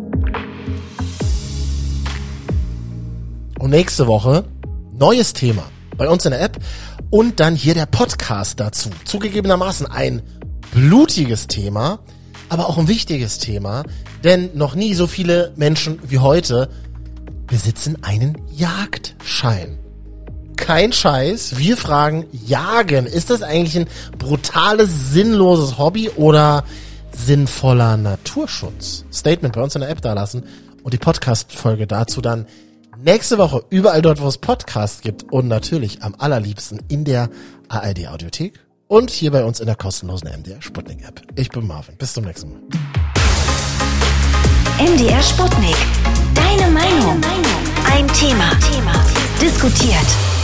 Und 3.59 3.71
nächste 3.71 4.07
Woche 4.07 4.45
neues 4.93 5.33
Thema 5.33 5.65
bei 5.97 6.09
uns 6.09 6.25
in 6.25 6.33
der 6.33 6.43
App 6.43 6.59
und 7.11 7.41
dann 7.41 7.57
hier 7.57 7.75
der 7.75 7.87
Podcast 7.87 8.61
dazu. 8.61 8.91
Zugegebenermaßen 9.05 9.87
ein 9.87 10.23
blutiges 10.73 11.47
Thema, 11.47 12.01
aber 12.49 12.69
auch 12.69 12.77
ein 12.77 12.89
wichtiges 12.89 13.39
Thema, 13.39 13.85
denn 14.25 14.51
noch 14.55 14.75
nie 14.75 14.95
so 14.95 15.07
viele 15.07 15.53
Menschen 15.57 15.99
wie 16.07 16.19
heute 16.19 16.69
besitzen 17.47 18.03
einen 18.03 18.43
Jagdschein. 18.53 19.79
Kein 20.57 20.93
Scheiß, 20.93 21.59
wir 21.59 21.77
fragen, 21.77 22.27
jagen, 22.33 23.07
ist 23.07 23.31
das 23.31 23.43
eigentlich 23.43 23.79
ein 23.79 23.89
brutales, 24.19 25.13
sinnloses 25.13 25.79
Hobby 25.79 26.11
oder 26.11 26.65
sinnvoller 27.13 27.97
Naturschutz? 27.97 29.05
Statement 29.13 29.55
bei 29.55 29.63
uns 29.63 29.75
in 29.75 29.83
der 29.83 29.91
App 29.91 30.03
da 30.03 30.13
lassen 30.13 30.45
und 30.83 30.93
die 30.93 30.99
Podcast-Folge 30.99 31.87
dazu 31.87 32.21
dann 32.21 32.47
Nächste 33.03 33.37
Woche 33.37 33.63
überall 33.69 34.01
dort, 34.01 34.21
wo 34.21 34.27
es 34.27 34.39
Podcasts 34.39 35.03
gibt 35.03 35.31
und 35.31 35.49
natürlich 35.49 36.03
am 36.03 36.15
allerliebsten 36.17 36.81
in 36.89 37.05
der 37.05 37.29
ARD 37.69 38.09
Audiothek 38.09 38.59
und 38.89 39.11
hier 39.11 39.31
bei 39.31 39.45
uns 39.45 39.61
in 39.61 39.67
der 39.67 39.77
kostenlosen 39.77 40.31
MDR 40.31 40.63
Sputnik 40.63 41.07
App. 41.07 41.21
Ich 41.35 41.51
bin 41.51 41.67
Marvin. 41.67 41.97
Bis 41.97 42.15
zum 42.15 42.25
nächsten 42.25 42.53
Mal. 42.53 42.61
MDR 44.79 45.23
Sputnik. 45.23 45.77
Deine 46.35 46.71
Meinung. 46.71 47.21
Ein 47.91 48.09
Thema. 48.09 48.51
Diskutiert. 49.41 50.36